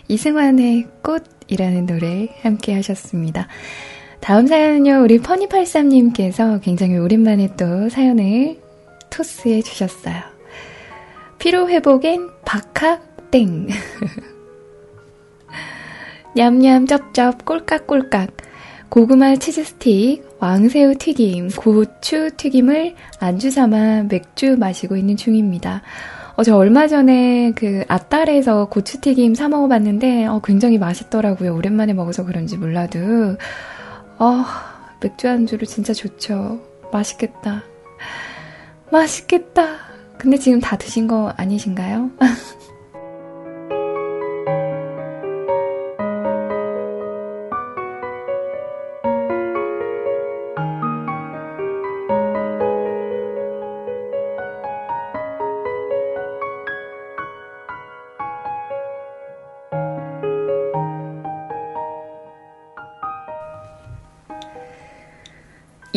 이승환의 0.08 0.86
꽃이라는 1.02 1.86
노래 1.86 2.28
함께 2.42 2.74
하셨습니다. 2.74 3.48
다음 4.20 4.46
사연은요, 4.46 5.02
우리 5.02 5.18
퍼니83님께서 5.18 6.62
굉장히 6.62 6.96
오랜만에 6.96 7.56
또 7.56 7.88
사연을 7.88 8.58
토스해 9.10 9.62
주셨어요. 9.62 10.16
피로회복엔 11.38 12.30
박학땡. 12.44 13.68
냠냠 16.36 16.86
쩝쩝 16.86 17.44
꼴깍꼴깍. 17.44 18.49
고구마 18.90 19.36
치즈 19.36 19.62
스틱, 19.62 20.36
왕새우 20.40 20.96
튀김, 20.96 21.50
고추 21.50 22.28
튀김을 22.36 22.96
안주 23.20 23.52
삼아 23.52 24.06
맥주 24.08 24.56
마시고 24.58 24.96
있는 24.96 25.16
중입니다. 25.16 25.82
어, 26.34 26.42
저 26.42 26.56
얼마 26.56 26.88
전에 26.88 27.52
그 27.54 27.84
아딸에서 27.86 28.64
고추 28.68 29.00
튀김 29.00 29.36
사 29.36 29.48
먹어봤는데, 29.48 30.26
어, 30.26 30.40
굉장히 30.42 30.76
맛있더라고요. 30.78 31.54
오랜만에 31.54 31.92
먹어서 31.92 32.24
그런지 32.24 32.56
몰라도. 32.56 32.98
어, 34.18 34.44
맥주 35.00 35.28
안주로 35.28 35.66
진짜 35.66 35.92
좋죠. 35.92 36.60
맛있겠다. 36.92 37.62
맛있겠다. 38.90 39.76
근데 40.18 40.36
지금 40.36 40.58
다 40.58 40.76
드신 40.76 41.06
거 41.06 41.32
아니신가요? 41.36 42.10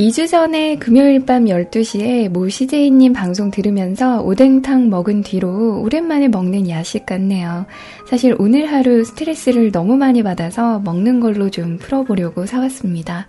(2주) 0.03 0.27
전에 0.29 0.75
금요일 0.75 1.25
밤 1.25 1.45
(12시에) 1.45 2.27
모 2.27 2.49
CJ님 2.49 3.13
방송 3.13 3.51
들으면서 3.51 4.21
오뎅탕 4.21 4.89
먹은 4.89 5.23
뒤로 5.23 5.79
오랜만에 5.81 6.27
먹는 6.27 6.67
야식 6.67 7.05
같네요. 7.05 7.65
사실 8.09 8.35
오늘 8.37 8.65
하루 8.65 9.05
스트레스를 9.05 9.71
너무 9.71 9.95
많이 9.95 10.21
받아서 10.21 10.79
먹는 10.79 11.21
걸로 11.21 11.49
좀 11.49 11.77
풀어보려고 11.77 12.45
사왔습니다. 12.45 13.27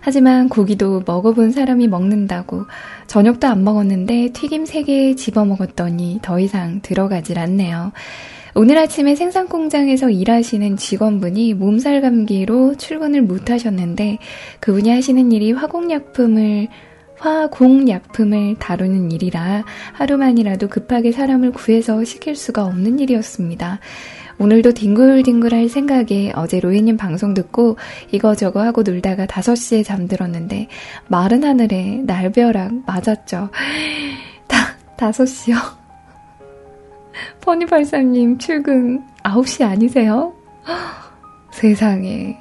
하지만 0.00 0.48
고기도 0.48 1.02
먹어본 1.04 1.50
사람이 1.50 1.88
먹는다고 1.88 2.64
저녁도 3.06 3.46
안 3.46 3.62
먹었는데 3.62 4.30
튀김 4.32 4.64
3개 4.64 5.18
집어 5.18 5.44
먹었더니 5.44 6.20
더 6.22 6.40
이상 6.40 6.80
들어가질 6.80 7.38
않네요. 7.38 7.92
오늘 8.56 8.78
아침에 8.78 9.16
생산 9.16 9.48
공장에서 9.48 10.10
일하시는 10.10 10.76
직원분이 10.76 11.54
몸살 11.54 12.00
감기로 12.00 12.76
출근을 12.76 13.22
못 13.22 13.50
하셨는데 13.50 14.18
그분이 14.60 14.90
하시는 14.90 15.32
일이 15.32 15.50
화공약품을 15.50 16.68
화공약품을 17.18 18.56
다루는 18.60 19.10
일이라 19.10 19.64
하루만이라도 19.94 20.68
급하게 20.68 21.10
사람을 21.10 21.50
구해서 21.50 22.04
시킬 22.04 22.36
수가 22.36 22.64
없는 22.64 23.00
일이었습니다. 23.00 23.80
오늘도 24.38 24.72
뒹굴뒹굴할 24.72 25.68
생각에 25.68 26.32
어제 26.36 26.60
로이님 26.60 26.96
방송 26.96 27.34
듣고 27.34 27.76
이거저거 28.12 28.62
하고 28.62 28.82
놀다가 28.84 29.26
5시에 29.26 29.84
잠들었는데 29.84 30.68
마른 31.08 31.42
하늘에 31.42 32.02
날벼락 32.04 32.84
맞았죠. 32.86 33.50
다, 34.46 34.76
5시요. 34.96 35.83
퍼니팔사님 37.40 38.38
출근 38.38 39.02
9시 39.22 39.64
아니세요? 39.64 40.34
세상에. 41.52 42.38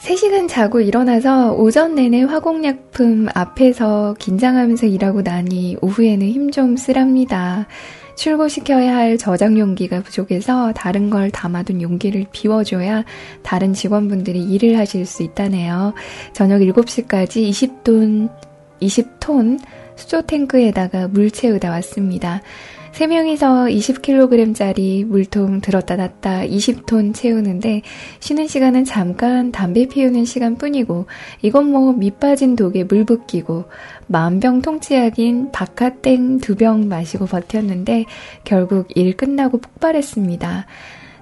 (3시간) 0.00 0.48
자고 0.48 0.80
일어나서 0.80 1.52
오전 1.52 1.94
내내 1.94 2.22
화공약품 2.22 3.28
앞에서 3.34 4.14
긴장하면서 4.18 4.86
일하고 4.86 5.22
나니 5.22 5.76
오후에는 5.80 6.26
힘 6.26 6.50
좀 6.50 6.76
쓰랍니다. 6.76 7.68
출고시켜야 8.16 8.94
할 8.94 9.18
저장 9.18 9.58
용기가 9.58 10.00
부족해서 10.02 10.72
다른 10.72 11.10
걸 11.10 11.30
담아둔 11.30 11.82
용기를 11.82 12.26
비워줘야 12.32 13.04
다른 13.42 13.72
직원분들이 13.72 14.42
일을 14.42 14.78
하실 14.78 15.06
수 15.06 15.22
있다네요. 15.22 15.94
저녁 16.32 16.60
7시까지 16.60 17.48
20톤, 17.50 18.30
20톤 18.80 19.58
수조 19.96 20.22
탱크에다가 20.22 21.08
물 21.08 21.30
채우다 21.30 21.70
왔습니다. 21.70 22.40
3명이서 22.92 23.72
20kg짜리 23.72 25.04
물통 25.04 25.60
들었다 25.60 25.96
놨다 25.96 26.42
20톤 26.42 27.14
채우는데 27.14 27.82
쉬는 28.18 28.48
시간은 28.48 28.84
잠깐 28.84 29.52
담배 29.52 29.86
피우는 29.86 30.24
시간 30.24 30.56
뿐이고 30.56 31.06
이건 31.42 31.70
뭐 31.70 31.92
밑빠진 31.92 32.56
독에 32.56 32.84
물 32.84 33.04
붓기고 33.04 33.64
만병통치약인 34.10 35.52
바카땡 35.52 36.38
두 36.40 36.56
병 36.56 36.88
마시고 36.88 37.26
버텼는데 37.26 38.06
결국 38.44 38.88
일 38.96 39.16
끝나고 39.16 39.58
폭발했습니다. 39.58 40.66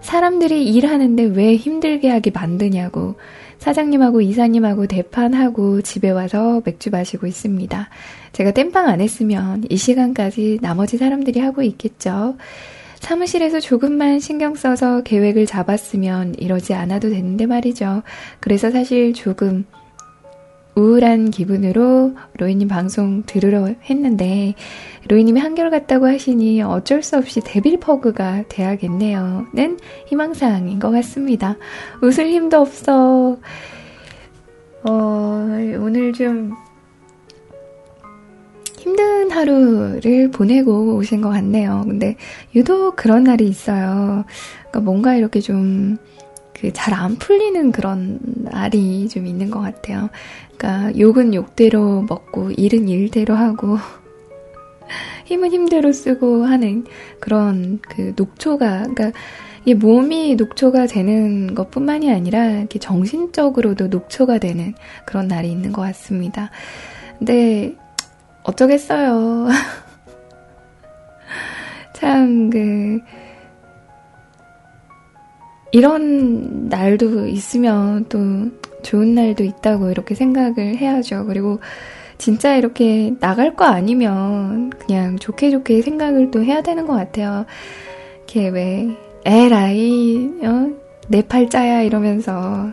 사람들이 0.01 0.65
일하는데 0.65 1.25
왜 1.25 1.55
힘들게 1.57 2.09
하게 2.09 2.31
만드냐고 2.31 3.17
사장님하고 3.59 4.21
이사님하고 4.23 4.87
대판하고 4.87 5.83
집에 5.83 6.11
와서 6.11 6.63
맥주 6.65 6.91
마시고 6.91 7.27
있습니다. 7.27 7.89
제가 8.33 8.53
땜빵 8.53 8.89
안 8.89 9.01
했으면 9.01 9.65
이 9.69 9.77
시간까지 9.77 10.61
나머지 10.63 10.97
사람들이 10.97 11.41
하고 11.41 11.63
있겠죠. 11.63 12.37
사무실에서 13.01 13.61
조금만 13.61 14.19
신경 14.19 14.55
써서 14.55 15.03
계획을 15.03 15.47
잡았으면 15.47 16.37
이러지 16.39 16.75
않아도 16.75 17.11
되는데 17.11 17.47
말이죠. 17.47 18.03
그래서 18.41 18.71
사실 18.71 19.13
조금 19.13 19.67
우울한 20.79 21.33
기분으로 21.33 22.15
로이님 22.35 22.69
방송 22.69 23.25
들으러 23.25 23.67
했는데 23.91 24.55
로이님이 25.09 25.41
한결같다고 25.41 26.07
하시니 26.07 26.63
어쩔 26.63 27.03
수 27.03 27.17
없이 27.17 27.41
데빌 27.41 27.81
퍼그가 27.81 28.45
돼야겠네요. 28.49 29.47
는 29.55 29.79
희망사항인 30.07 30.79
것 30.79 30.91
같습니다. 30.93 31.57
웃을 32.01 32.29
힘도 32.29 32.59
없어. 32.61 33.39
어, 34.85 35.49
오늘 35.81 36.13
좀 36.13 36.53
힘든 38.79 39.33
하루를 39.33 40.31
보내고 40.31 40.95
오신 40.95 41.21
것 41.21 41.31
같네요. 41.31 41.85
근데 41.89 42.15
유독 42.55 42.95
그런 42.95 43.25
날이 43.25 43.49
있어요. 43.49 44.25
그러니까 44.71 44.81
뭔가 44.81 45.17
이렇게 45.17 45.41
좀 45.41 45.99
그 46.61 46.73
잘 46.73 46.93
안 46.93 47.17
풀리는 47.17 47.71
그런 47.71 48.19
날이 48.37 49.09
좀 49.09 49.27
있는 49.27 49.51
것 49.51 49.61
같아요. 49.61 50.09
그러니까 50.59 50.99
욕은 50.99 51.35
욕대로 51.35 52.03
먹고 52.03 52.51
일은 52.51 52.89
일대로 52.89 53.35
하고 53.35 53.79
힘은 55.27 55.53
힘대로 55.53 55.93
쓰고 55.93 56.45
하는 56.45 56.85
그런 57.21 57.79
그 57.81 58.13
녹초가 58.17 58.89
그러니까 58.89 59.13
이 59.65 59.75
몸이 59.75 60.37
녹초가 60.37 60.87
되는 60.87 61.55
것뿐만이 61.55 62.13
아니라 62.13 62.51
이렇게 62.51 62.79
정신적으로도 62.79 63.89
녹초가 63.89 64.39
되는 64.39 64.75
그런 65.05 65.29
날이 65.29 65.51
있는 65.51 65.73
것 65.73 65.83
같습니다. 65.83 66.51
근데 67.19 67.75
어쩌겠어요. 68.45 69.49
참, 71.93 72.49
그, 72.49 73.01
이런 75.73 76.69
날도 76.69 77.27
있으면 77.27 78.07
또 78.09 78.19
좋은 78.89 79.15
날도 79.15 79.45
있다고 79.45 79.91
이렇게 79.91 80.15
생각을 80.15 80.77
해야죠. 80.77 81.27
그리고 81.27 81.61
진짜 82.17 82.57
이렇게 82.57 83.13
나갈 83.21 83.55
거 83.55 83.67
아니면 83.67 84.71
그냥 84.71 85.19
좋게 85.19 85.51
좋게 85.51 85.83
생각을 85.83 86.31
또 86.31 86.43
해야 86.43 86.63
되는 86.63 86.87
것 86.87 86.95
같아요. 86.95 87.45
이렇게 88.17 88.49
왜, 88.49 88.89
에라이, 89.25 90.31
어? 90.43 90.71
내 91.09 91.23
팔자야 91.23 91.83
이러면서 91.83 92.73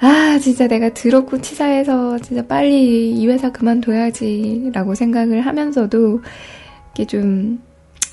아, 0.00 0.38
진짜 0.40 0.66
내가 0.68 0.92
더럽고 0.94 1.40
치사해서 1.40 2.18
진짜 2.18 2.44
빨리 2.46 3.10
이 3.12 3.26
회사 3.28 3.50
그만둬야지 3.50 4.70
라고 4.72 4.94
생각을 4.94 5.40
하면서도 5.42 6.22
이게 6.94 7.06
좀 7.06 7.60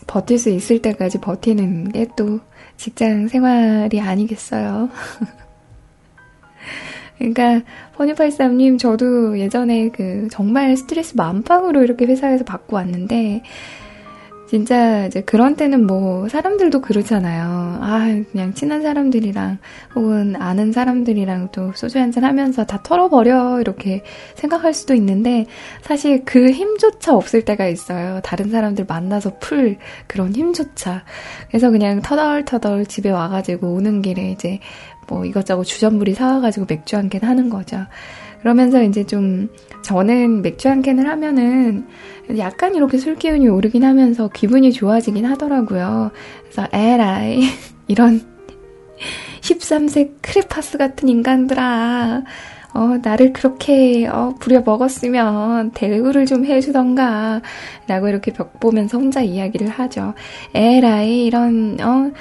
버틸 0.07 0.37
수 0.39 0.49
있을 0.49 0.81
때까지 0.81 1.19
버티는 1.19 1.91
게 1.91 2.05
또 2.15 2.39
직장 2.77 3.27
생활이 3.27 3.99
아니겠어요. 3.99 4.89
그러니까 7.17 7.61
퍼니팔삼님 7.95 8.77
저도 8.77 9.39
예전에 9.39 9.89
그 9.89 10.27
정말 10.31 10.75
스트레스 10.75 11.15
만빵으로 11.15 11.83
이렇게 11.83 12.05
회사에서 12.05 12.43
받고 12.43 12.75
왔는데 12.75 13.41
진짜 14.47 15.07
이제 15.07 15.21
그런 15.21 15.55
때는 15.55 15.87
뭐 15.87 16.29
사람들도 16.29 16.81
그렇잖아요. 16.81 17.43
아, 17.81 18.23
그냥 18.31 18.53
친한 18.53 18.83
사람들이랑 18.83 19.57
혹은 19.95 20.35
아는 20.35 20.71
사람들이랑 20.71 21.49
또 21.51 21.71
소주 21.73 21.97
한잔 21.99 22.23
하면서 22.23 22.63
다 22.63 22.81
털어버려 22.83 23.59
이렇게 23.59 24.03
생각할 24.35 24.73
수도 24.73 24.93
있는데 24.93 25.45
사실 25.81 26.23
그 26.25 26.51
힘조차 26.51 27.15
없을 27.15 27.43
때가 27.43 27.67
있어요. 27.67 28.19
다른 28.23 28.49
사람들 28.49 28.85
만나서 28.87 29.39
풀 29.39 29.77
그런 30.07 30.35
힘조차. 30.35 31.03
그래서 31.49 31.71
그냥 31.71 32.01
터덜터덜 32.01 32.85
집에 32.85 33.09
와가지고 33.09 33.73
오는 33.73 34.01
길에 34.01 34.29
이제 34.31 34.59
뭐 35.07 35.25
이것저것 35.25 35.63
주전부리 35.63 36.13
사와가지고 36.13 36.65
맥주 36.69 36.95
한 36.97 37.09
캔 37.09 37.23
하는 37.23 37.49
거죠. 37.49 37.77
그러면서 38.41 38.83
이제 38.83 39.03
좀 39.05 39.49
저는 39.83 40.41
맥주 40.41 40.69
한 40.69 40.81
캔을 40.81 41.07
하면은 41.07 41.87
약간 42.37 42.75
이렇게 42.75 42.97
술 42.97 43.15
기운이 43.15 43.47
오르긴 43.47 43.83
하면서 43.83 44.27
기분이 44.29 44.71
좋아지긴 44.71 45.25
하더라고요. 45.25 46.11
그래서 46.43 46.67
에라이 46.71 47.41
이런 47.87 48.21
13세 49.41 50.11
크레파스 50.21 50.77
같은 50.77 51.09
인간들아 51.09 52.23
어, 52.73 52.97
나를 53.01 53.31
그렇게, 53.31 54.05
어, 54.05 54.35
부려 54.37 54.59
먹었으면 54.59 55.71
대우를 55.71 56.25
좀 56.25 56.45
해주던가, 56.45 57.41
라고 57.87 58.09
이렇게 58.09 58.33
벽 58.33 58.59
보면서 58.59 58.97
혼자 58.97 59.21
이야기를 59.21 59.69
하죠. 59.69 60.13
에라이, 60.53 61.25
이런, 61.25 61.77
어, 61.79 62.11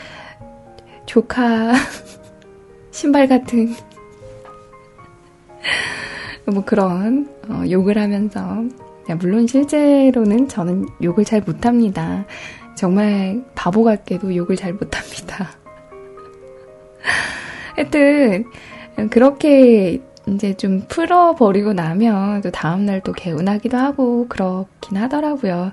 조카, 1.07 1.73
신발 2.95 3.27
같은, 3.27 3.75
뭐 6.47 6.65
그런, 6.65 7.29
어, 7.49 7.65
욕을 7.69 7.99
하면서 7.99 8.63
물론 9.19 9.49
실제로는 9.49 10.47
저는 10.47 10.87
욕을 11.03 11.25
잘 11.25 11.41
못합니다. 11.41 12.25
정말 12.77 13.45
바보 13.57 13.83
같게도 13.83 14.37
욕을 14.37 14.55
잘 14.55 14.75
못합니다. 14.75 15.51
하여튼, 17.75 18.45
그렇게 19.11 20.01
이제 20.29 20.55
좀 20.55 20.83
풀어버리고 20.87 21.73
나면 21.73 22.43
또 22.43 22.53
다음날 22.53 23.01
또 23.01 23.13
개운하기도 23.13 23.77
하고 23.77 24.29
그렇긴 24.29 24.99
하더라고요. 24.99 25.73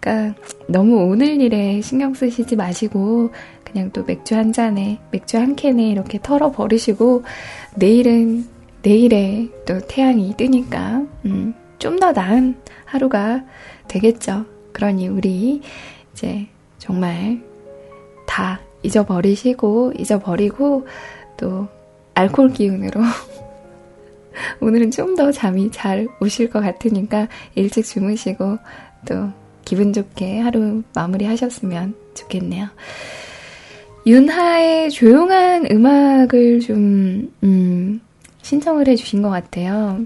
그러니까 0.00 0.40
너무 0.68 1.04
오늘 1.04 1.38
일에 1.40 1.82
신경 1.82 2.14
쓰시지 2.14 2.56
마시고 2.56 3.30
그냥 3.72 3.90
또 3.92 4.04
맥주 4.04 4.34
한 4.36 4.52
잔에, 4.52 4.98
맥주 5.10 5.38
한 5.38 5.56
캔에 5.56 5.88
이렇게 5.88 6.18
털어 6.22 6.52
버리시고 6.52 7.24
내일은 7.74 8.46
내일에 8.82 9.48
또 9.64 9.80
태양이 9.80 10.36
뜨니까, 10.36 11.02
음, 11.24 11.54
좀 11.78 11.98
더 11.98 12.12
나은 12.12 12.56
하루가 12.84 13.42
되겠죠. 13.88 14.44
그러니 14.72 15.08
우리 15.08 15.62
이제 16.12 16.46
정말 16.78 17.40
다 18.26 18.60
잊어버리시고, 18.82 19.94
잊어버리고, 19.98 20.86
또 21.36 21.66
알코올 22.14 22.52
기운으로 22.52 23.00
오늘은 24.60 24.90
좀 24.90 25.16
더 25.16 25.30
잠이 25.32 25.70
잘 25.70 26.08
오실 26.20 26.50
것 26.50 26.60
같으니까 26.60 27.28
일찍 27.54 27.84
주무시고 27.84 28.58
또 29.06 29.30
기분 29.64 29.92
좋게 29.92 30.40
하루 30.40 30.82
마무리 30.94 31.24
하셨으면 31.24 31.94
좋겠네요. 32.14 32.68
윤하의 34.04 34.90
조용한 34.90 35.66
음악을 35.70 36.60
좀, 36.60 37.32
음, 37.44 38.00
신청을 38.42 38.88
해주신 38.88 39.22
것 39.22 39.30
같아요. 39.30 40.04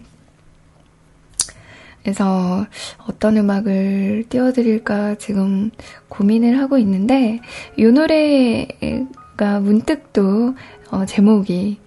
그래서 2.03 2.66
어떤 3.09 3.36
음악을 3.36 4.26
띄워드릴까 4.28 5.16
지금 5.16 5.70
고민을 6.09 6.59
하고 6.59 6.78
있는데, 6.78 7.40
이 7.76 7.84
노래가 7.84 9.61
문득 9.61 10.12
또 10.12 10.55
어, 10.90 11.05
제목이 11.05 11.78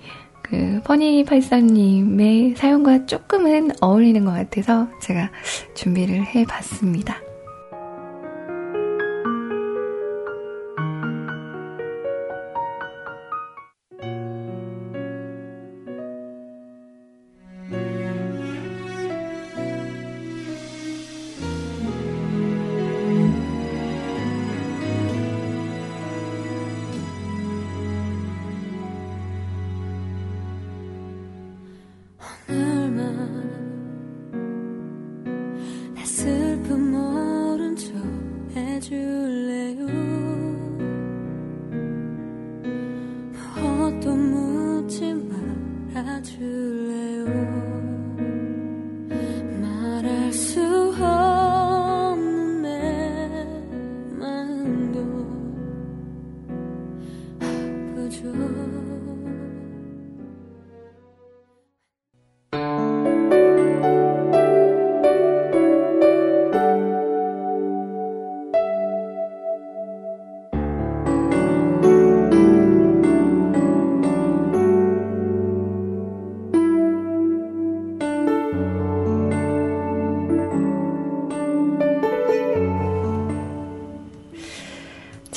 그 0.42 0.82
퍼니팔사님의 0.84 2.56
사연과 2.58 3.06
조금은 3.06 3.72
어울리는 3.82 4.26
것 4.26 4.32
같아서 4.32 4.88
제가 5.00 5.30
준비를 5.76 6.26
해봤습니다. 6.26 7.29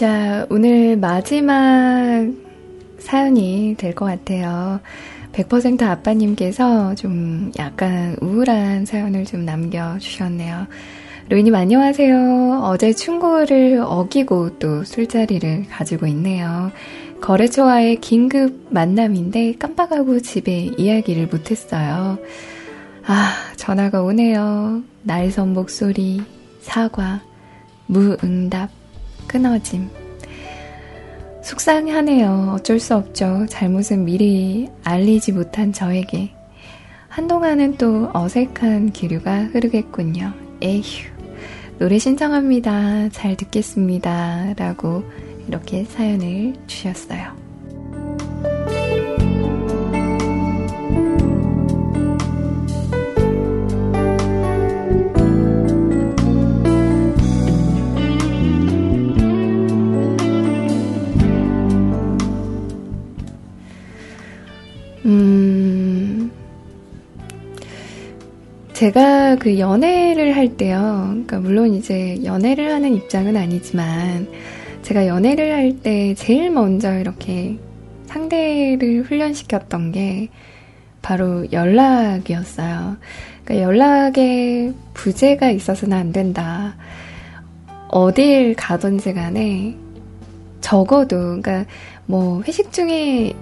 자, 0.03 0.49
오늘 0.51 0.97
마지막 0.97 2.27
사연이 2.99 3.77
될 3.79 3.95
것 3.95 4.07
같아요. 4.07 4.81
100% 5.31 5.81
아빠님께서 5.83 6.97
좀 6.97 7.53
약간 7.57 8.17
우울한 8.21 8.85
사연을 8.85 9.25
좀 9.27 9.45
남겨주셨네요. 9.45 10.67
로이님 11.29 11.55
안녕하세요. 11.55 12.63
어제 12.65 12.93
충고를 12.93 13.81
어기고 13.87 14.59
또 14.59 14.83
술자리를 14.83 15.67
가지고 15.71 16.09
있네요. 16.09 16.73
거래처와의 17.21 18.01
긴급 18.01 18.67
만남인데 18.71 19.53
깜빡하고 19.53 20.19
집에 20.19 20.73
이야기를 20.79 21.29
못했어요. 21.29 22.19
아, 23.07 23.35
전화가 23.55 24.03
오네요. 24.03 24.83
날선 25.05 25.53
목소리, 25.53 26.23
사과, 26.61 27.21
무응답. 27.87 28.82
끊어짐. 29.27 29.91
속상하네요. 31.43 32.53
어쩔 32.55 32.79
수 32.79 32.95
없죠. 32.95 33.47
잘못은 33.49 34.05
미리 34.05 34.69
알리지 34.85 35.33
못한 35.33 35.73
저에게. 35.73 36.31
한동안은 37.09 37.77
또 37.77 38.09
어색한 38.15 38.93
기류가 38.93 39.47
흐르겠군요. 39.47 40.33
에휴. 40.63 41.11
노래 41.79 41.99
신청합니다. 41.99 43.09
잘 43.11 43.37
듣겠습니다. 43.37 44.55
라고 44.57 45.05
이렇게 45.49 45.85
사연을 45.85 46.55
주셨어요. 46.67 47.42
제가 68.83 69.37
그 69.37 69.61
연애를 69.61 70.35
할 70.35 70.57
때요. 70.57 71.07
그러니까 71.11 71.39
물론 71.39 71.73
이제 71.73 72.19
연애를 72.25 72.73
하는 72.73 72.97
입장은 72.97 73.37
아니지만 73.37 74.27
제가 74.83 75.07
연애를 75.07 75.55
할 75.55 75.73
때 75.85 76.15
제일 76.15 76.51
먼저 76.51 76.99
이렇게 76.99 77.59
상대를 78.07 79.05
훈련시켰던 79.05 79.93
게 79.93 80.31
바로 81.01 81.47
연락이었어요. 81.53 82.97
그러니까 83.45 83.65
연락에 83.65 84.73
부재가 84.95 85.51
있어서는 85.51 85.97
안 85.97 86.11
된다. 86.11 86.75
어딜 87.87 88.57
가든지 88.57 89.13
간에 89.13 89.77
적어도, 90.61 91.19
그러니까 91.41 91.67
뭐 92.07 92.43
회식 92.43 92.73
중에 92.73 93.33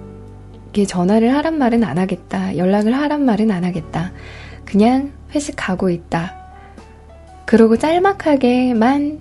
전화를 0.87 1.35
하란 1.35 1.57
말은 1.57 1.83
안 1.83 1.97
하겠다. 1.97 2.59
연락을 2.59 2.93
하란 2.93 3.25
말은 3.25 3.51
안 3.51 3.65
하겠다. 3.65 4.13
그냥 4.67 5.13
회식 5.35 5.55
가고 5.57 5.91
있다. 5.91 6.37
그러고 7.47 7.77
짤막하게만 7.77 9.21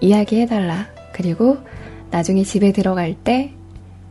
이야기해달라. 0.00 0.86
그리고 1.12 1.58
나중에 2.10 2.42
집에 2.42 2.72
들어갈 2.72 3.14
때 3.14 3.52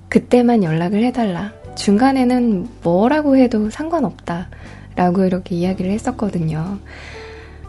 그때만 0.10 0.64
연락을 0.64 1.04
해달라. 1.04 1.52
중간에는 1.76 2.68
뭐라고 2.84 3.38
해도 3.38 3.70
상관없다. 3.70 4.50
라고 4.96 5.24
이렇게 5.24 5.56
이야기를 5.56 5.92
했었거든요. 5.92 6.80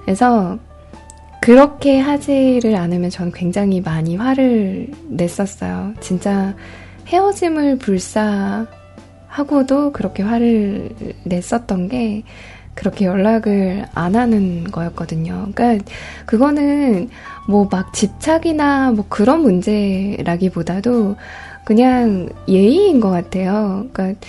그래서 0.03 0.59
그렇게 1.41 2.01
하지를 2.01 2.75
않으면 2.77 3.11
저는 3.11 3.33
굉장히 3.33 3.81
많이 3.81 4.17
화를 4.17 4.91
냈었어요. 5.09 5.95
진짜 6.01 6.55
헤어짐을 7.07 7.79
불사하고도 7.79 8.73
그렇게 9.93 10.23
화를 10.23 10.91
냈었던 11.25 11.89
게 11.89 12.25
그렇게 12.75 13.05
연락을 13.05 13.87
안 13.95 14.17
하는 14.17 14.65
거였거든요. 14.65 15.49
그러니까 15.55 15.85
그거는 16.27 17.09
뭐 17.49 17.69
막 17.71 17.93
집착이나 17.93 18.93
뭐 18.93 19.05
그런 19.09 19.41
문제라기보다도 19.43 21.17
그냥 21.65 22.29
예의인 22.49 23.01
것 23.01 23.11
같아요. 23.11 23.87
그러니까 23.93 24.21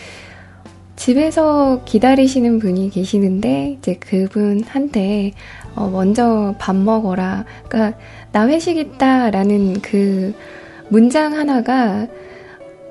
집에서 0.95 1.81
기다리시는 1.85 2.59
분이 2.59 2.91
계시는데 2.91 3.77
이제 3.79 3.95
그분한테 3.95 5.31
어 5.75 5.89
먼저 5.89 6.53
밥 6.59 6.75
먹어라. 6.75 7.45
그러니까 7.67 7.97
나 8.31 8.47
회식 8.47 8.77
있다라는 8.77 9.81
그 9.81 10.33
문장 10.89 11.33
하나가 11.33 12.07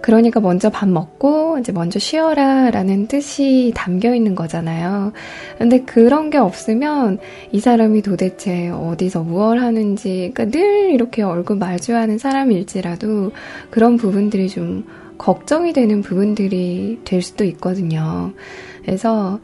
그러니까 0.03 0.41
먼저 0.41 0.71
밥 0.71 0.89
먹고 0.89 1.59
이제 1.59 1.73
먼저 1.73 1.99
쉬어라 1.99 2.71
라는 2.71 3.07
뜻이 3.07 3.73
담겨 3.75 4.15
있는 4.15 4.35
거잖아요. 4.35 5.13
근데 5.59 5.81
그런 5.83 6.31
게 6.31 6.39
없으면 6.39 7.19
이 7.53 7.61
사람이 7.61 8.03
도대체 8.03 8.69
어디서 8.71 9.23
무얼 9.23 9.59
하는지, 9.59 10.31
그러니까 10.35 10.59
늘 10.59 10.91
이렇게 10.91 11.23
얼굴 11.23 11.57
마주하는 11.57 12.19
사람일지라도 12.19 13.33
그런 13.71 13.97
부분들이 13.97 14.49
좀 14.49 14.85
걱정이 15.19 15.75
되는 15.75 16.01
부분들이 16.01 17.01
될 17.05 17.21
수도 17.21 17.45
있거든요. 17.45 18.33
그래서 18.83 19.41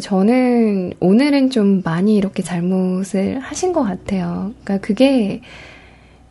저는 0.00 0.94
오늘은 1.00 1.50
좀 1.50 1.82
많이 1.84 2.16
이렇게 2.16 2.42
잘못을 2.42 3.38
하신 3.38 3.74
것 3.74 3.82
같아요. 3.82 4.52
그러니까 4.64 4.86
그게 4.86 5.42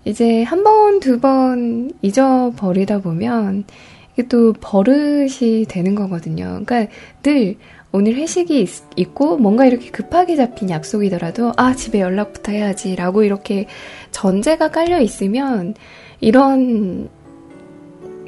이제 0.08 0.44
한 0.44 0.64
번, 0.64 1.00
두 1.00 1.20
번 1.20 1.92
잊어버리다 2.02 3.00
보면 3.00 3.66
이게 4.14 4.28
또 4.28 4.54
버릇이 4.54 5.66
되는 5.68 5.96
거거든요. 5.96 6.62
그러니까 6.66 6.92
늘 7.24 7.58
오늘 7.92 8.16
회식이 8.16 8.68
있, 8.96 9.14
고 9.14 9.38
뭔가 9.38 9.66
이렇게 9.66 9.90
급하게 9.92 10.36
잡힌 10.36 10.70
약속이더라도 10.70 11.54
아, 11.58 11.74
집에 11.74 12.02
연락부터 12.02 12.52
해야지 12.52 12.96
라고 12.96 13.24
이렇게 13.24 13.68
전제가 14.12 14.70
깔려 14.72 15.00
있으면 15.02 15.74
이런 16.20 17.10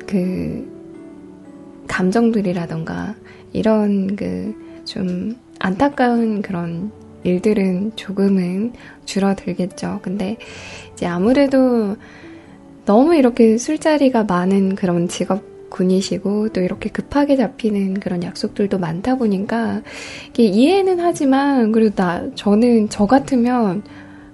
그 0.08 0.68
감정들이라던가 1.88 3.16
이런 3.54 4.16
그 4.16 4.70
좀 4.90 5.38
안타까운 5.60 6.42
그런 6.42 6.92
일들은 7.24 7.94
조금은 7.96 8.74
줄어들겠죠. 9.06 10.00
근데 10.02 10.38
이제 10.94 11.06
아무래도 11.06 11.96
너무 12.86 13.16
이렇게 13.16 13.58
술자리가 13.58 14.24
많은 14.24 14.76
그런 14.76 15.08
직업군이시고 15.08 16.50
또 16.50 16.62
이렇게 16.62 16.90
급하게 16.90 17.36
잡히는 17.36 18.00
그런 18.00 18.24
약속들도 18.24 18.80
많다 18.80 19.16
보니까 19.16 19.82
이해는 20.38 21.00
하지만 21.00 21.72
그래도 21.72 21.96
나 21.96 22.24
저는 22.36 22.90
저 22.90 23.06
같으면 23.06 23.84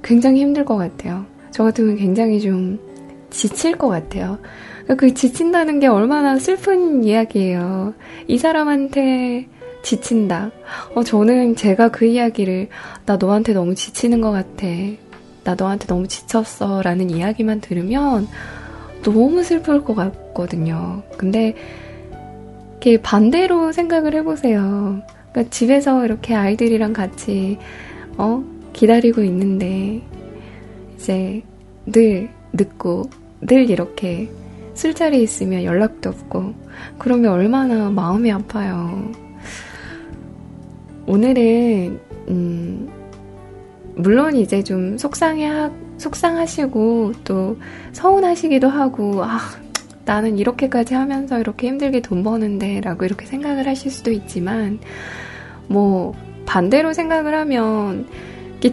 굉장히 0.04 0.42
힘들 0.42 0.64
것 0.64 0.78
같아요. 0.78 1.26
저 1.52 1.64
같으면 1.64 1.98
굉장히 1.98 2.40
좀 2.40 2.80
지칠 3.30 3.78
것 3.78 3.90
같아요. 3.90 4.40
그 4.98 5.14
지친다는 5.14 5.80
게 5.80 5.88
얼마나 5.88 6.38
슬픈 6.38 7.04
이야기예요. 7.04 7.94
이 8.28 8.38
사람한테 8.38 9.48
지친다. 9.86 10.52
어, 10.96 11.04
저는 11.04 11.56
제가 11.56 11.90
그 11.90 12.06
이야기를, 12.06 12.70
나 13.06 13.18
너한테 13.18 13.54
너무 13.54 13.76
지치는 13.76 14.20
것 14.20 14.32
같아. 14.32 14.66
나 15.44 15.56
너한테 15.56 15.86
너무 15.86 16.08
지쳤어. 16.08 16.82
라는 16.82 17.12
이야기만 17.12 17.62
들으면 17.62 18.28
너무 19.04 19.44
슬플 19.44 19.84
것 19.84 19.94
같거든요. 19.96 21.04
근데, 21.18 21.54
이렇게 22.72 23.00
반대로 23.02 23.72
생각을 23.72 24.16
해보세요. 24.16 25.02
그러니까 25.32 25.52
집에서 25.52 26.04
이렇게 26.04 26.34
아이들이랑 26.34 26.92
같이, 26.92 27.60
어, 28.18 28.44
기다리고 28.74 29.24
있는데, 29.24 30.02
이제 30.96 31.44
늘 31.86 32.30
늦고, 32.54 33.12
늘 33.42 33.70
이렇게 33.70 34.30
술자리에 34.74 35.22
있으면 35.22 35.64
연락도 35.64 36.10
없고, 36.10 36.56
그러면 36.98 37.34
얼마나 37.34 37.92
마음이 37.92 38.32
아파요. 38.32 39.25
오늘은 41.08 42.00
음, 42.30 42.90
물론 43.96 44.36
이제 44.36 44.64
좀 44.64 44.98
속상해 44.98 45.70
속상하시고 45.98 47.14
또 47.24 47.58
서운하시기도 47.94 48.68
하고 48.68 49.24
아 49.24 49.40
나는 50.04 50.38
이렇게까지 50.38 50.94
하면서 50.94 51.40
이렇게 51.40 51.68
힘들게 51.68 52.02
돈 52.02 52.24
버는데라고 52.24 53.06
이렇게 53.06 53.26
생각을 53.26 53.68
하실 53.68 53.92
수도 53.92 54.12
있지만 54.12 54.80
뭐 55.68 56.14
반대로 56.46 56.94
생각을 56.94 57.34
하면 57.34 58.08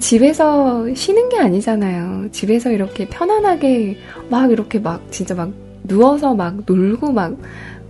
집에서 0.00 0.92
쉬는 0.94 1.28
게 1.28 1.38
아니잖아요. 1.38 2.30
집에서 2.32 2.70
이렇게 2.70 3.08
편안하게 3.08 3.98
막 4.30 4.50
이렇게 4.50 4.78
막 4.78 5.02
진짜 5.10 5.34
막 5.34 5.52
누워서 5.84 6.34
막 6.34 6.62
놀고 6.64 7.12
막 7.12 7.36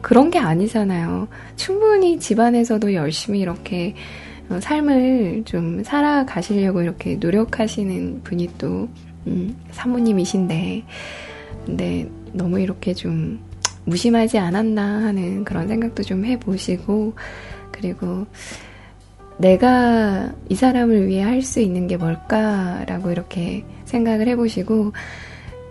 그런 0.00 0.30
게 0.30 0.38
아니잖아요. 0.38 1.28
충분히 1.56 2.18
집안에서도 2.18 2.94
열심히 2.94 3.40
이렇게 3.40 3.94
어, 3.94 4.21
삶을 4.60 5.42
좀 5.44 5.82
살아가시려고 5.84 6.82
이렇게 6.82 7.16
노력하시는 7.16 8.22
분이 8.24 8.50
또 8.58 8.88
음, 9.26 9.56
사모님이신데 9.70 10.82
근데 11.66 12.08
너무 12.32 12.60
이렇게 12.60 12.92
좀 12.94 13.38
무심하지 13.84 14.38
않았나 14.38 14.82
하는 15.04 15.44
그런 15.44 15.68
생각도 15.68 16.02
좀 16.02 16.24
해보시고 16.24 17.14
그리고 17.72 18.26
내가 19.38 20.32
이 20.48 20.54
사람을 20.54 21.08
위해 21.08 21.22
할 21.22 21.42
수 21.42 21.60
있는 21.60 21.86
게 21.88 21.96
뭘까라고 21.96 23.10
이렇게 23.10 23.64
생각을 23.86 24.28
해보시고 24.28 24.92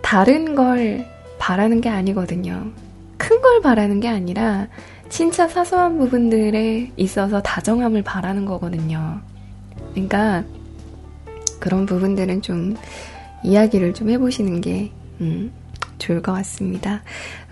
다른 0.01 0.55
걸 0.55 1.05
바라는 1.39 1.79
게 1.82 1.89
아니거든요. 1.89 2.71
큰 3.17 3.41
걸 3.41 3.61
바라는 3.61 3.99
게 4.01 4.07
아니라 4.09 4.67
진짜 5.12 5.47
사소한 5.47 5.97
부분들에 5.99 6.91
있어서 6.97 7.41
다정함을 7.41 8.01
바라는 8.01 8.45
거거든요. 8.45 9.20
그러니까 9.91 10.43
그런 11.59 11.86
부분들은 11.86 12.41
좀 12.41 12.76
이야기를 13.43 13.93
좀 13.93 14.09
해보시는 14.09 14.62
게 14.62 14.91
음, 15.20 15.51
좋을 15.99 16.22
것 16.22 16.32
같습니다. 16.32 17.03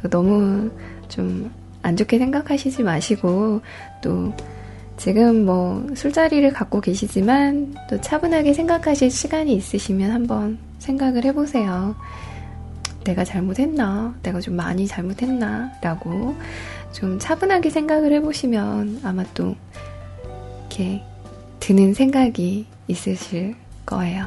너무 0.10 0.72
좀 1.07 1.60
안 1.82 1.95
좋게 1.95 2.18
생각하시지 2.18 2.84
마시고 2.84 3.62
또 4.01 4.34
지금 4.97 5.45
뭐 5.45 5.88
술자리를 5.95 6.51
갖고 6.51 6.82
계시지만 6.82 7.74
또 7.89 8.01
차분하게 8.01 8.53
생각하실 8.53 9.10
시간이 9.10 9.53
있으시면 9.55 10.12
한번 10.12 10.57
생각을 10.80 11.24
해보세요. 11.24 11.95
내가 13.05 13.24
잘못했나? 13.24 14.14
내가 14.22 14.41
좀 14.41 14.55
많이 14.57 14.86
잘못했나? 14.86 15.72
라고 15.82 16.36
좀 16.92 17.20
차분하게 17.20 17.70
생각을 17.70 18.12
해보시면 18.14 19.02
아마 19.04 19.24
또 19.34 19.56
이렇게 20.62 21.02
드는 21.60 21.94
생각이 21.94 22.66
있으실 22.88 23.56
거예요. 23.86 24.26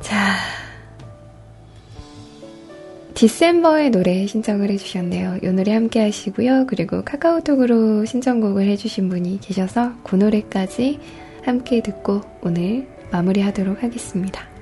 자, 0.00 0.34
디셈버의 3.14 3.90
노래 3.90 4.26
신청을 4.26 4.70
해주셨네요. 4.70 5.38
이 5.42 5.46
노래 5.48 5.72
함께 5.72 6.00
하시고요. 6.00 6.66
그리고 6.66 7.02
카카오톡으로 7.02 8.04
신청곡을 8.04 8.66
해주신 8.68 9.08
분이 9.08 9.40
계셔서 9.40 9.92
그 10.04 10.16
노래까지 10.16 11.00
함께 11.42 11.80
듣고 11.80 12.20
오늘 12.42 12.86
마무리하도록 13.10 13.82
하겠습니다. 13.82 14.55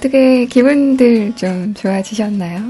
어떻게 0.00 0.46
기분들 0.46 1.36
좀 1.36 1.74
좋아지셨나요? 1.74 2.62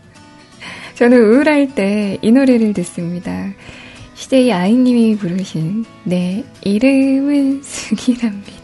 저는 0.96 1.18
우울할 1.22 1.74
때 1.74 2.18
이 2.22 2.32
노래를 2.32 2.72
듣습니다. 2.72 3.52
CJ 4.14 4.50
아이님이 4.50 5.16
부르신 5.16 5.84
내 6.04 6.42
이름은 6.62 7.60
승이랍니다. 7.64 8.59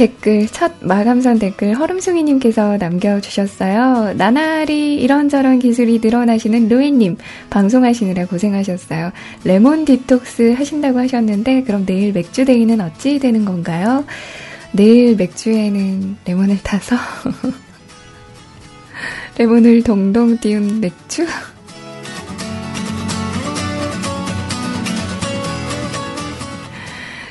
댓글, 0.00 0.46
첫 0.46 0.72
마감선 0.80 1.38
댓글 1.38 1.74
허름숭이님께서 1.74 2.78
남겨주셨어요. 2.78 4.14
나날이 4.14 4.94
이런저런 4.94 5.58
기술이 5.58 6.00
늘어나시는 6.02 6.68
루이님, 6.68 7.18
방송하시느라 7.50 8.24
고생하셨어요. 8.24 9.12
레몬 9.44 9.84
디톡스 9.84 10.54
하신다고 10.56 11.00
하셨는데, 11.00 11.64
그럼 11.64 11.84
내일 11.84 12.14
맥주 12.14 12.46
데이는 12.46 12.80
어찌 12.80 13.18
되는 13.18 13.44
건가요? 13.44 14.06
내일 14.72 15.16
맥주에는 15.16 16.16
레몬을 16.24 16.62
타서, 16.62 16.96
레몬을 19.36 19.82
동동 19.82 20.38
띄운 20.38 20.80
맥주? 20.80 21.26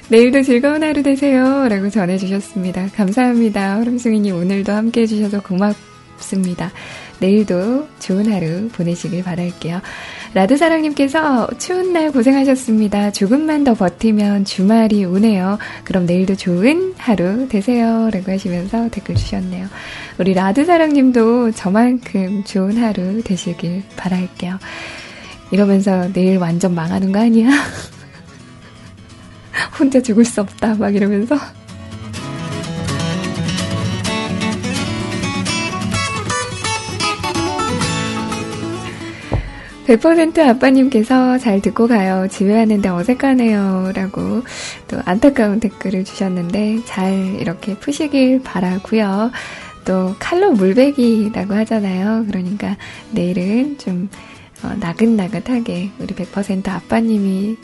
내일도 0.09 0.41
즐거운 0.41 0.83
하루 0.83 1.03
되세요. 1.03 1.67
라고 1.69 1.87
전해주셨습니다. 1.91 2.87
감사합니다. 2.95 3.77
허름승이님 3.77 4.35
오늘도 4.35 4.71
함께 4.71 5.01
해주셔서 5.01 5.41
고맙습니다. 5.43 6.71
내일도 7.19 7.87
좋은 7.99 8.31
하루 8.33 8.69
보내시길 8.69 9.23
바랄게요. 9.23 9.81
라드사랑님께서 10.33 11.49
추운 11.59 11.93
날 11.93 12.11
고생하셨습니다. 12.11 13.11
조금만 13.11 13.63
더 13.63 13.75
버티면 13.75 14.45
주말이 14.45 15.05
오네요. 15.05 15.59
그럼 15.83 16.07
내일도 16.07 16.35
좋은 16.35 16.95
하루 16.97 17.47
되세요. 17.47 18.09
라고 18.11 18.31
하시면서 18.31 18.89
댓글 18.89 19.13
주셨네요. 19.13 19.67
우리 20.17 20.33
라드사랑님도 20.33 21.51
저만큼 21.51 22.45
좋은 22.45 22.77
하루 22.77 23.21
되시길 23.21 23.83
바랄게요. 23.95 24.57
이러면서 25.51 26.11
내일 26.13 26.37
완전 26.37 26.73
망하는 26.73 27.11
거 27.11 27.19
아니야? 27.19 27.49
혼자 29.79 30.01
죽을 30.01 30.25
수 30.25 30.41
없다. 30.41 30.75
막 30.75 30.93
이러면서. 30.93 31.35
(100% 39.87 40.37
아빠님께서 40.39 41.39
잘 41.39 41.61
듣고 41.61 41.87
가요. 41.87 42.27
집에 42.29 42.55
왔는데 42.55 42.89
어색하네요. 42.89 43.93
라고 43.95 44.43
또 44.87 44.99
안타까운 45.05 45.59
댓글을 45.59 46.03
주셨는데 46.03 46.83
잘 46.85 47.11
이렇게 47.39 47.73
푸시길 47.73 48.43
바라고요 48.43 49.31
또 49.85 50.15
칼로 50.19 50.51
물베기라고 50.51 51.55
하잖아요. 51.55 52.25
그러니까 52.27 52.77
내일은 53.11 53.79
좀 53.79 54.09
어, 54.61 54.75
나긋나긋하게 54.79 55.89
우리 55.99 56.13
100% 56.13 56.67
아빠님이 56.69 57.57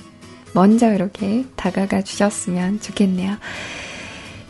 먼저 0.56 0.91
이렇게 0.94 1.45
다가가 1.56 2.02
주셨으면 2.02 2.80
좋겠네요. 2.82 3.36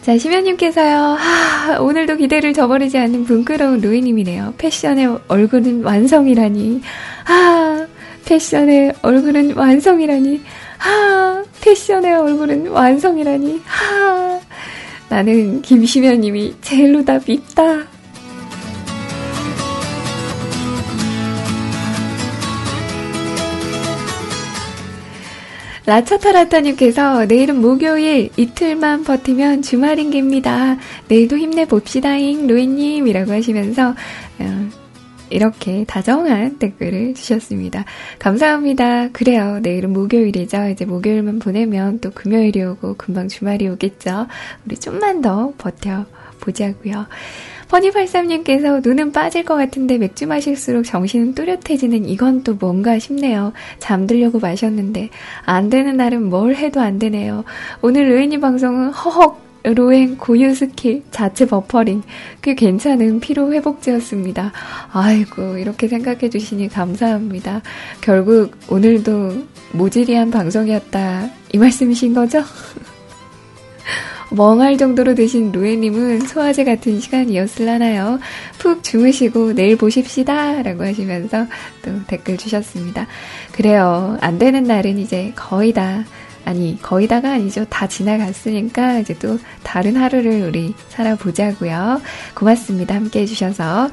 자, 0.04 0.18
심연님께서요, 0.20 1.18
하, 1.18 1.80
오늘도 1.82 2.18
기대를 2.18 2.54
저버리지 2.54 3.00
않는 3.00 3.26
분끄러운 3.26 3.82
루이님이네요. 3.82 4.54
패션의 4.60 5.18
얼굴은 5.28 5.84
완성이라니. 5.84 6.82
하, 7.24 7.88
패션의 8.24 8.94
얼굴은 9.02 9.56
완성이라니. 9.56 10.42
하, 10.78 11.44
패션의 11.62 12.14
얼굴은 12.14 12.68
완성이라니. 12.68 13.62
하, 13.66 14.40
나는 15.10 15.64
김심연님이 15.64 16.58
제일로 16.62 17.04
다 17.04 17.20
밉다. 17.26 17.95
라차타라타님께서 25.86 27.26
내일은 27.26 27.62
목요일 27.62 28.30
이틀만 28.38 29.04
버티면 29.04 29.62
주말인 29.62 30.10
깁니다. 30.12 30.78
내일도 31.08 31.38
힘내봅시다잉 31.38 32.48
로이님 32.48 33.08
이라고 33.08 33.32
하시면서 33.32 33.90
어, 34.40 34.70
이렇게 35.30 35.86
다정한 35.86 36.58
댓글을 36.58 37.14
주셨습니다. 37.14 37.86
감사합니다. 38.20 39.10
그래요. 39.10 39.60
내일은 39.62 39.94
목요일이죠. 39.94 40.70
이제 40.70 40.86
목요일만 40.86 41.40
보내면 41.40 42.00
또 42.00 42.12
금요일이 42.12 42.64
오고 42.64 42.96
금방 42.98 43.28
주말이 43.28 43.68
오겠죠. 43.68 44.28
우리 44.66 44.78
좀만 44.78 45.22
더 45.22 45.54
버텨 45.58 46.06
보자고요. 46.40 47.08
퍼니83님께서 47.70 48.86
눈은 48.86 49.12
빠질 49.12 49.44
것 49.44 49.56
같은데 49.56 49.98
맥주 49.98 50.28
마실수록 50.28 50.86
정신은 50.86 51.36
뚜렷해지는 51.36 52.08
이건 52.08 52.44
또 52.44 52.56
뭔가 52.56 53.00
싶네요. 53.00 53.54
잠들려고 53.80 54.40
마셨는데 54.40 55.10
안 55.46 55.70
되는 55.70 55.98
날은 55.98 56.30
뭘 56.30 56.56
해도 56.56 56.82
안 56.82 57.00
되네요. 57.00 57.44
오늘 57.82 58.10
루이니 58.10 58.40
방송은 58.40 58.90
허헉 58.90 59.46
로행 59.74 60.16
고유 60.18 60.54
스킬 60.54 61.04
자체 61.10 61.48
버퍼링 61.48 62.04
꽤 62.44 62.54
괜찮은 62.54 63.20
피로 63.20 63.52
회복제였습니다. 63.52 64.52
아이고 64.92 65.58
이렇게 65.58 65.88
생각해 65.88 66.30
주시니 66.30 66.70
감사합니다. 66.70 67.64
결국 68.02 68.52
오늘도 68.70 69.44
모질이한 69.72 70.30
방송이었다 70.30 71.30
이 71.54 71.58
말씀이신 71.58 72.14
거죠? 72.14 72.44
멍할 74.32 74.78
정도로 74.78 75.16
드신 75.16 75.52
루에님은 75.52 76.22
소화제 76.22 76.64
같은 76.64 77.00
시간이었을라나요? 77.00 78.20
푹 78.58 78.84
주무시고 78.84 79.54
내일 79.54 79.78
보십시다. 79.78 80.62
라고 80.64 80.84
하시면서 80.84 81.46
또 81.84 81.92
댓글 82.08 82.38
주셨습니다. 82.38 83.08
그래요. 83.52 84.18
안 84.22 84.40
되는 84.40 84.64
날은 84.64 84.98
이제 85.00 85.32
거의 85.36 85.74
다, 85.74 86.04
아니, 86.44 86.80
거의 86.82 87.08
다가 87.08 87.34
아니죠. 87.34 87.66
다 87.66 87.88
지나갔으니까 87.88 89.00
이제 89.00 89.16
또 89.20 89.40
다른 89.64 89.96
하루를 89.96 90.42
우리 90.48 90.74
살아보자고요. 90.90 92.02
고맙습니다. 92.34 92.96
함께 92.96 93.22
해주셔서. 93.22 93.90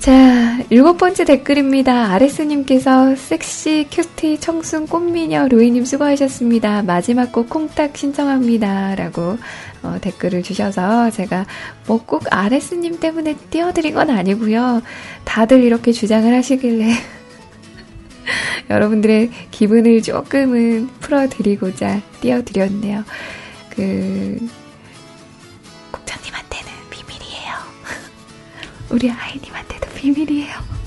자, 0.00 0.62
일곱 0.70 0.96
번째 0.96 1.24
댓글입니다. 1.24 2.12
아레스님께서 2.12 3.16
섹시 3.16 3.86
큐티 3.90 4.38
청순 4.40 4.86
꽃미녀 4.86 5.48
로이님 5.48 5.84
수고하셨습니다. 5.84 6.82
마지막 6.82 7.32
곡 7.32 7.50
콩딱 7.50 7.96
신청합니다. 7.96 8.94
라고 8.94 9.38
어, 9.82 9.98
댓글을 10.00 10.42
주셔서 10.42 11.10
제가 11.10 11.46
뭐 11.86 11.98
꼭 12.06 12.24
아레스님 12.30 13.00
때문에 13.00 13.34
띄워드린 13.50 13.94
건 13.94 14.10
아니고요. 14.10 14.82
다들 15.24 15.62
이렇게 15.62 15.92
주장을 15.92 16.32
하시길래 16.32 16.92
여러분들의 18.70 19.30
기분을 19.50 20.02
조금은 20.02 20.88
풀어드리고자 21.00 22.00
띄워드렸네요. 22.20 23.04
그 23.70 24.38
국장님한테는 25.90 26.72
비밀이에요. 26.88 27.54
우리 28.90 29.10
아이님한테도 29.10 29.87
비밀이에요. 29.98 30.77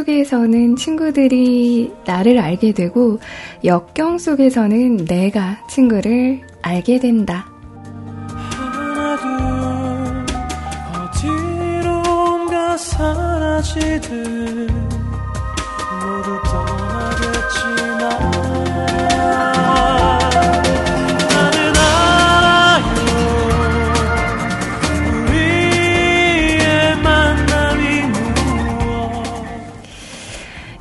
속에서는 0.00 0.76
친구들이 0.76 1.92
나를 2.06 2.38
알게 2.38 2.72
되고 2.72 3.18
역경 3.64 4.18
속에서는 4.18 5.04
내가 5.04 5.66
친구를 5.68 6.40
알게 6.62 7.00
된다. 7.00 7.46
사라지듯 12.76 14.10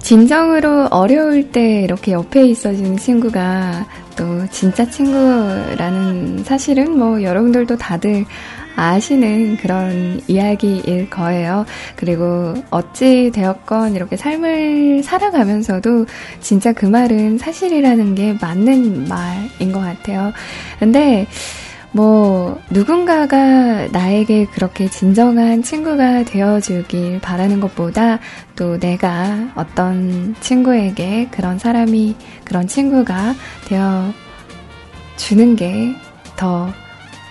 진정으로 0.09 0.87
어려울 0.87 1.51
때 1.51 1.83
이렇게 1.83 2.13
옆에 2.13 2.43
있어주는 2.47 2.97
친구가 2.97 3.85
또 4.15 4.43
진짜 4.49 4.89
친구라는 4.89 6.43
사실은 6.45 6.97
뭐 6.97 7.21
여러분들도 7.21 7.77
다들 7.77 8.25
아시는 8.75 9.57
그런 9.57 10.19
이야기일 10.27 11.11
거예요. 11.11 11.63
그리고 11.95 12.55
어찌 12.71 13.29
되었건 13.31 13.93
이렇게 13.93 14.17
삶을 14.17 15.03
살아가면서도 15.03 16.07
진짜 16.41 16.73
그 16.73 16.87
말은 16.87 17.37
사실이라는 17.37 18.15
게 18.15 18.35
맞는 18.41 19.07
말인 19.07 19.71
것 19.71 19.79
같아요. 19.79 20.33
근데 20.79 21.27
뭐, 21.91 22.59
누군가가 22.69 23.87
나에게 23.87 24.45
그렇게 24.47 24.89
진정한 24.89 25.63
친구가 25.63 26.23
되어주길 26.23 27.19
바라는 27.21 27.59
것보다 27.59 28.19
또 28.55 28.77
내가 28.79 29.49
어떤 29.55 30.35
친구에게 30.39 31.29
그런 31.31 31.57
사람이, 31.59 32.15
그런 32.45 32.67
친구가 32.67 33.33
되어주는 35.17 35.55
게 35.55 36.09
더 36.39 36.71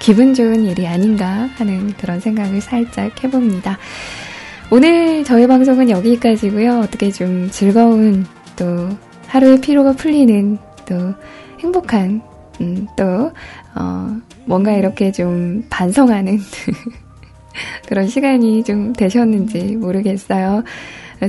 기분 0.00 0.34
좋은 0.34 0.64
일이 0.66 0.86
아닌가 0.86 1.48
하는 1.56 1.94
그런 1.94 2.20
생각을 2.20 2.60
살짝 2.60 3.24
해봅니다. 3.24 3.78
오늘 4.70 5.24
저희 5.24 5.46
방송은 5.46 5.88
여기까지고요. 5.88 6.80
어떻게 6.80 7.10
좀 7.10 7.48
즐거운 7.50 8.26
또 8.54 8.90
하루의 9.28 9.62
피로가 9.62 9.92
풀리는 9.92 10.58
또 10.84 11.14
행복한 11.60 12.20
음, 12.60 12.86
또 12.98 13.32
어, 13.78 14.16
뭔가 14.44 14.72
이렇게 14.72 15.12
좀 15.12 15.64
반성하는 15.70 16.38
그런 17.86 18.08
시간이 18.08 18.64
좀 18.64 18.92
되셨는지 18.92 19.76
모르겠어요. 19.76 20.64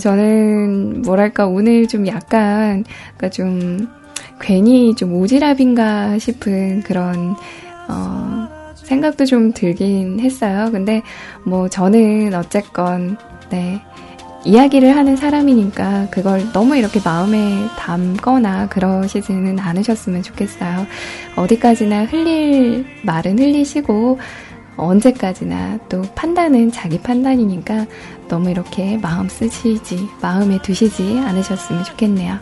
저는 0.01 1.01
뭐랄까 1.01 1.47
오늘 1.47 1.87
좀 1.87 2.05
약간 2.07 2.83
그러니까 3.17 3.29
좀 3.29 3.87
괜히 4.39 4.95
좀 4.95 5.13
오지랖인가 5.13 6.19
싶은 6.19 6.81
그런 6.81 7.35
어, 7.87 8.47
생각도 8.75 9.25
좀 9.25 9.51
들긴 9.51 10.19
했어요. 10.19 10.69
근데 10.71 11.01
뭐 11.43 11.67
저는 11.69 12.33
어쨌건 12.33 13.17
네 13.49 13.81
이야기를 14.45 14.95
하는 14.95 15.15
사람이니까 15.15 16.07
그걸 16.11 16.51
너무 16.53 16.77
이렇게 16.77 16.99
마음에 17.03 17.37
담거나 17.77 18.69
그러시지는 18.69 19.59
않으셨으면 19.59 20.23
좋겠어요. 20.23 20.85
어디까지나 21.35 22.05
흘릴 22.05 22.85
말은 23.03 23.37
흘리시고 23.37 24.19
언제까지나 24.77 25.79
또 25.89 26.01
판단은 26.15 26.71
자기 26.71 26.99
판단이니까 26.99 27.85
너무 28.29 28.49
이렇게 28.49 28.97
마음 28.97 29.27
쓰시지, 29.27 30.07
마음에 30.21 30.61
두시지 30.61 31.19
않으셨으면 31.19 31.83
좋겠네요. 31.83 32.39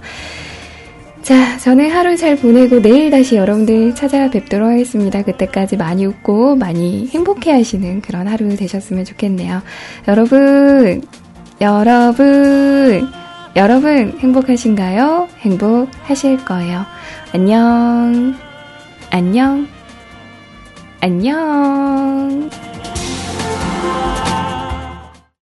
자, 1.23 1.57
저는 1.57 1.89
하루 1.89 2.15
잘 2.15 2.37
보내고 2.37 2.81
내일 2.81 3.09
다시 3.09 3.35
여러분들 3.35 3.95
찾아뵙도록 3.95 4.69
하겠습니다. 4.69 5.23
그때까지 5.23 5.75
많이 5.75 6.05
웃고 6.05 6.55
많이 6.55 7.07
행복해 7.07 7.51
하시는 7.51 8.01
그런 8.01 8.27
하루 8.27 8.55
되셨으면 8.55 9.03
좋겠네요. 9.03 9.61
여러분, 10.07 11.01
여러분, 11.59 13.11
여러분 13.55 14.17
행복하신가요? 14.19 15.27
행복하실 15.39 16.45
거예요. 16.45 16.85
안녕, 17.33 18.35
안녕, 19.09 19.67
안녕. 21.01 22.49